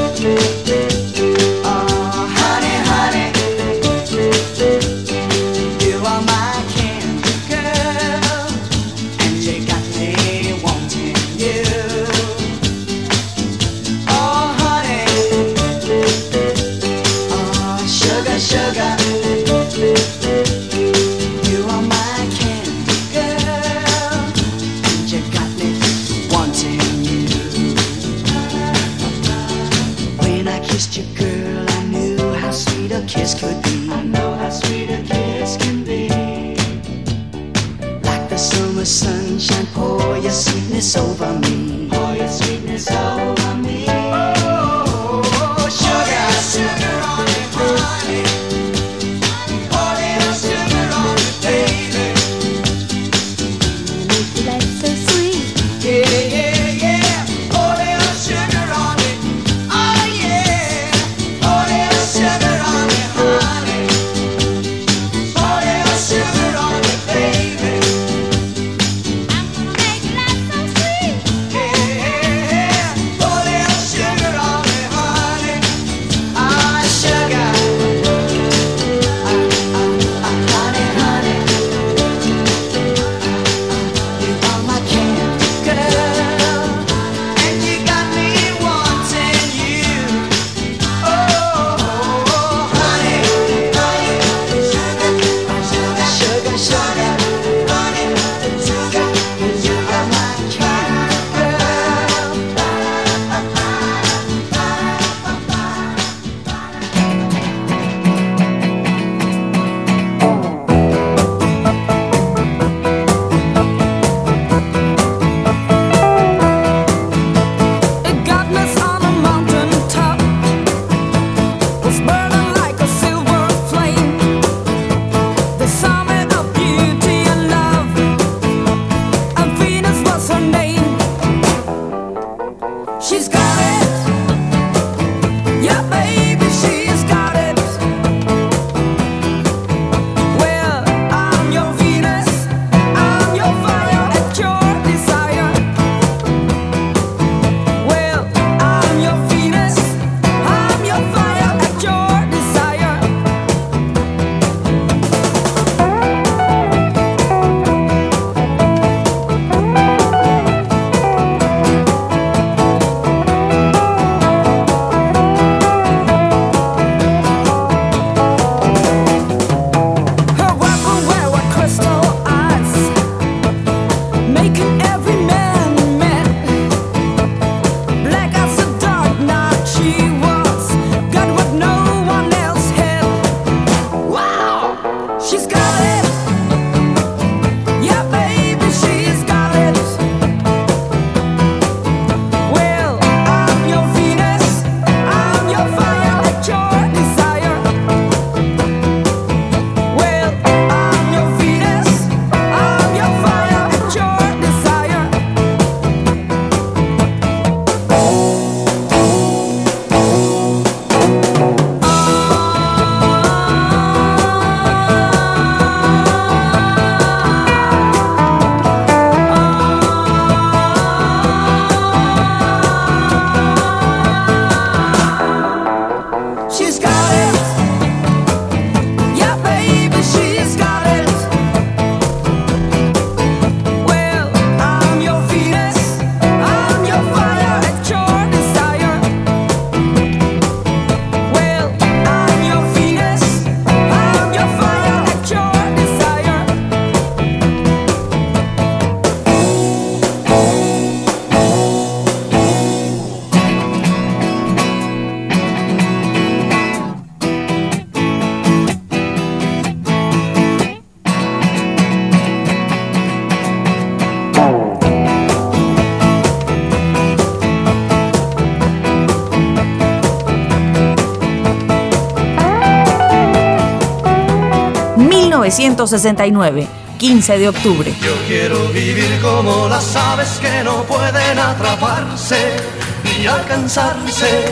[275.44, 276.66] 1969,
[276.96, 277.94] 15 de octubre.
[278.00, 282.56] Yo quiero vivir como las aves que no pueden atraparse
[283.04, 284.46] ni alcanzarse.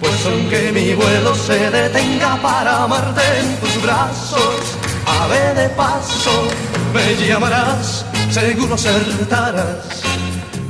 [0.00, 6.48] Pues aunque mi vuelo se detenga para amarte en tus brazos, ave de paso,
[6.94, 10.00] me llamarás, seguro acertarás.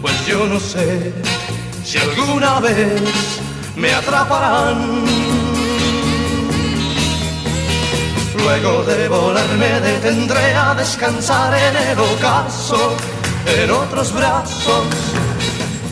[0.02, 1.12] Pues yo no sé
[1.84, 3.00] si alguna vez
[3.76, 5.23] me atraparán
[8.44, 12.94] Luego de volar me detendré a descansar en el ocaso,
[13.46, 14.84] en otros brazos.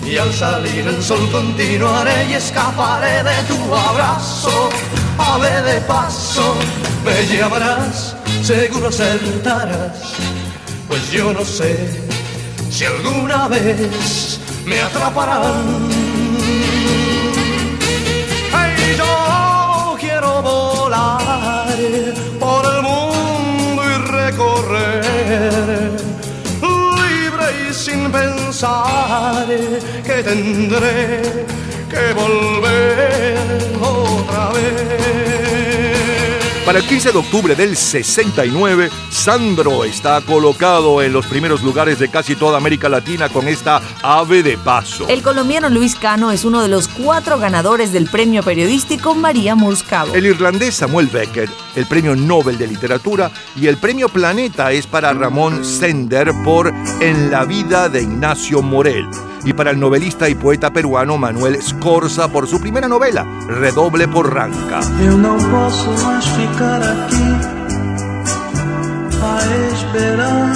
[0.04, 4.68] Y al salir el sol continuaré y escaparé de tu abrazo.
[5.16, 6.54] Ave de paso,
[7.06, 10.12] me llamarás, seguro acertarás.
[10.88, 12.02] Pues yo no sé
[12.70, 15.91] si alguna vez me atraparán
[28.62, 29.46] pensar
[30.04, 31.44] que tendré
[31.90, 33.36] que volver
[33.80, 35.02] otra vez.
[36.64, 42.08] Para el 15 de octubre del 69, Sandro está colocado en los primeros lugares de
[42.08, 45.08] casi toda América Latina con esta ave de paso.
[45.08, 50.14] El colombiano Luis Cano es uno de los cuatro ganadores del premio periodístico María Murcado.
[50.14, 55.12] El irlandés Samuel Becker, el premio Nobel de Literatura y el premio Planeta es para
[55.12, 59.08] Ramón Sender por En la vida de Ignacio Morel.
[59.44, 64.32] Y para el novelista y poeta peruano Manuel Scorza por su primera novela, Redoble por
[64.32, 64.80] Ranca.
[65.00, 67.62] Eu não posso mais ficar aqui
[69.20, 69.38] a
[69.74, 70.52] esperar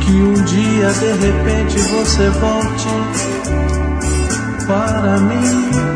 [0.00, 2.88] que um dia de repente você volte
[4.66, 5.95] para mim.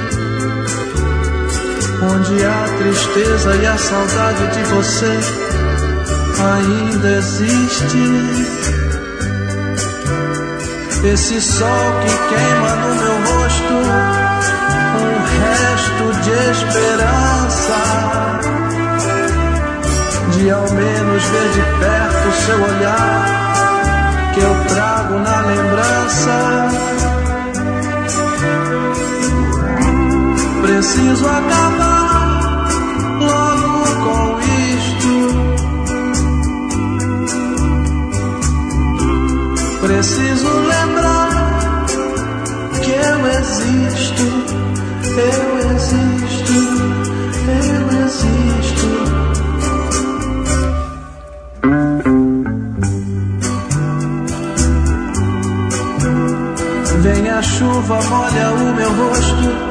[2.03, 5.19] onde a tristeza e a saudade de você
[6.41, 7.97] ainda existe.
[11.03, 11.67] Esse sol
[12.01, 13.73] que queima no meu rosto,
[14.99, 17.79] um resto de esperança.
[20.31, 27.00] De ao menos ver de perto seu olhar, que eu trago na lembrança.
[30.61, 32.69] Preciso acabar
[33.19, 34.39] logo com
[34.77, 35.13] isto.
[39.81, 41.85] Preciso lembrar
[42.83, 44.25] que eu existo,
[45.17, 46.57] eu existo,
[47.47, 48.89] eu existo.
[57.01, 59.70] Vem a chuva, molha o meu rosto,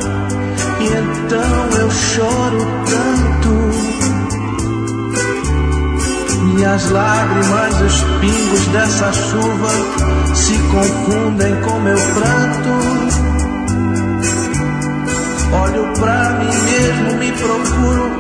[1.30, 3.50] então eu choro tanto.
[6.42, 9.68] Minhas lágrimas, os pingos dessa chuva
[10.34, 12.70] se confundem com meu pranto.
[15.52, 18.10] Olho pra mim mesmo, me procuro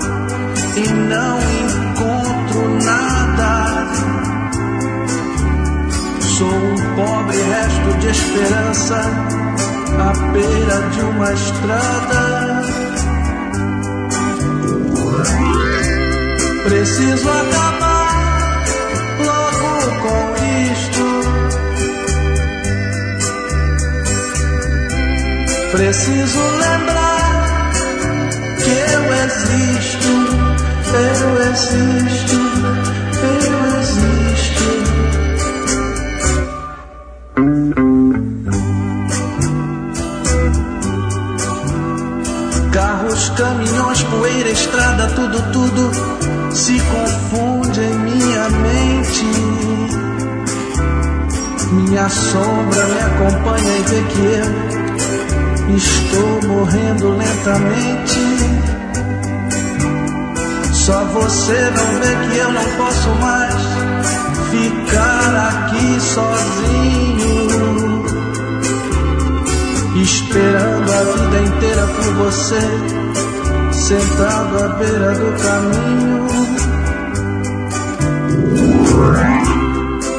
[0.76, 3.88] e não encontro nada.
[6.20, 9.02] Sou um pobre resto de esperança
[9.98, 12.99] à beira de uma estrada.
[16.64, 18.64] Preciso acabar
[19.24, 19.70] logo
[20.02, 20.36] com
[20.72, 21.04] isto.
[25.72, 27.70] Preciso lembrar
[28.62, 30.12] que eu existo,
[30.94, 32.49] eu existo,
[52.10, 54.24] sombra me acompanha e vê que
[55.70, 58.20] eu estou morrendo lentamente.
[60.72, 63.54] Só você não vê que eu não posso mais
[64.50, 67.40] ficar aqui sozinho.
[70.02, 72.60] Esperando a vida inteira por você,
[73.72, 76.30] sentado à beira do caminho.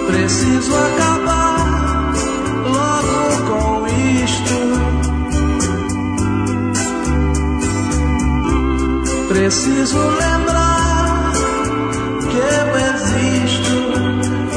[0.08, 1.21] Preciso acabar
[9.32, 11.32] Preciso lembrar
[12.30, 13.72] que eu existo,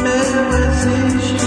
[0.03, 1.47] eu existo,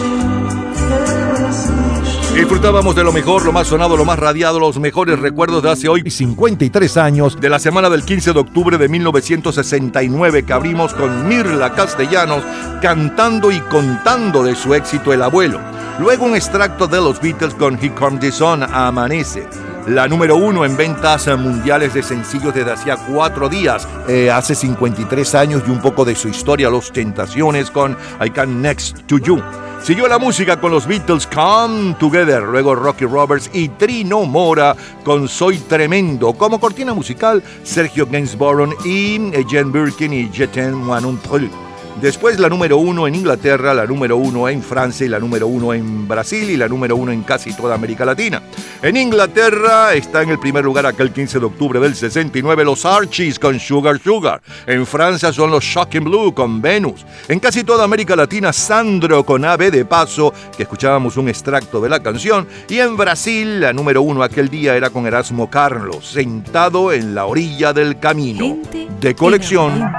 [0.90, 2.34] eu existo.
[2.34, 5.90] Disfrutábamos de lo mejor, lo más sonado, lo más radiado, los mejores recuerdos de hace
[5.90, 11.28] hoy 53 años de la semana del 15 de octubre de 1969 que abrimos con
[11.28, 12.46] Mirla Castellanos
[12.82, 15.60] cantando y contando de su éxito El Abuelo.
[16.00, 19.67] Luego un extracto de los Beatles con He Comes the Sun Amanece.
[19.88, 25.34] La número uno en ventas mundiales de sencillos desde hacía cuatro días, eh, hace 53
[25.34, 29.42] años y un poco de su historia, Los Tentaciones con I Can Next to You.
[29.82, 34.76] Siguió la música con los Beatles Come Together, luego Rocky Roberts y Trino Mora
[35.06, 36.34] con Soy Tremendo.
[36.34, 41.67] Como cortina musical, Sergio Gainsborough y Jen Birkin y Jeten Moinontreux.
[42.02, 45.74] Después la número uno en Inglaterra, la número uno en Francia y la número uno
[45.74, 48.44] en Brasil y la número uno en casi toda América Latina.
[48.84, 53.40] En Inglaterra está en el primer lugar aquel 15 de octubre del 69 los Archies
[53.40, 54.42] con Sugar Sugar.
[54.68, 57.04] En Francia son los Shocking Blue con Venus.
[57.28, 61.90] En casi toda América Latina Sandro con Ave de Paso, que escuchábamos un extracto de
[61.90, 62.48] la canción.
[62.70, 67.26] Y en Brasil la número uno aquel día era con Erasmo Carlos, sentado en la
[67.26, 68.60] orilla del camino.
[69.00, 69.92] De colección.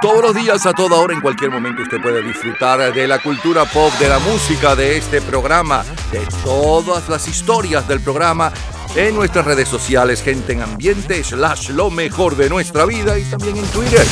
[0.00, 3.64] Todos los días, a toda hora, en cualquier momento, usted puede disfrutar de la cultura
[3.64, 8.52] pop, de la música, de este programa, de todas las historias del programa
[8.96, 13.56] en nuestras redes sociales, gente en ambiente, slash lo mejor de nuestra vida y también
[13.56, 14.04] en Twitter.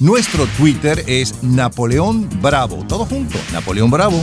[0.00, 2.84] Nuestro Twitter es Napoleón Bravo.
[2.86, 4.22] Todo junto, Napoleón Bravo.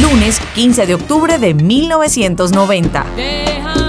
[0.00, 3.04] Lunes 15 de octubre de 1990.
[3.16, 3.81] Déjame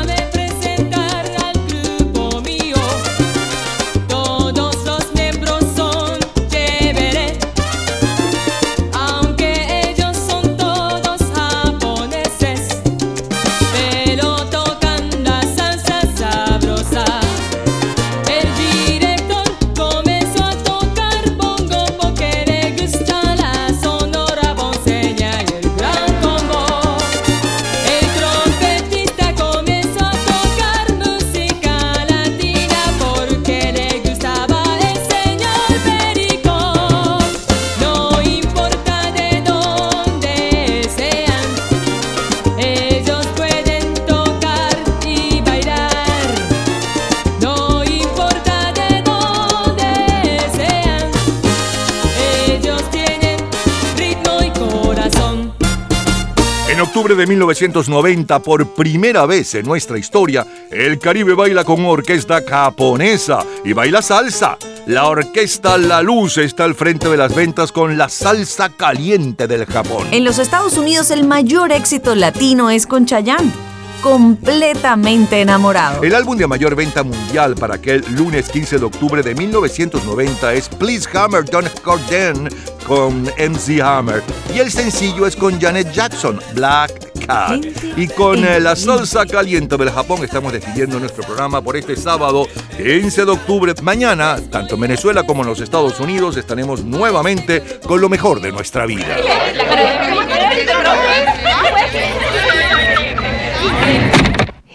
[57.03, 63.43] octubre de 1990, por primera vez en nuestra historia, el Caribe baila con orquesta japonesa
[63.65, 64.57] y baila salsa.
[64.85, 69.65] La orquesta La Luz está al frente de las ventas con la salsa caliente del
[69.65, 70.07] Japón.
[70.11, 73.72] En los Estados Unidos el mayor éxito latino es con Chayanne.
[74.03, 76.03] Completamente enamorado.
[76.03, 80.67] El álbum de mayor venta mundial para aquel lunes 15 de octubre de 1990 es
[80.67, 82.49] Please Hammer Don't Corden
[82.85, 84.21] con MC Hammer
[84.53, 87.65] y el sencillo es con Janet Jackson, Black Cat.
[87.95, 92.45] Y con eh, la salsa caliente del Japón estamos despidiendo nuestro programa por este sábado
[92.75, 93.73] 15 de octubre.
[93.81, 98.51] Mañana, tanto en Venezuela como en los Estados Unidos, estaremos nuevamente con lo mejor de
[98.51, 99.15] nuestra vida.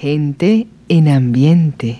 [0.00, 1.96] Gente en ambiente.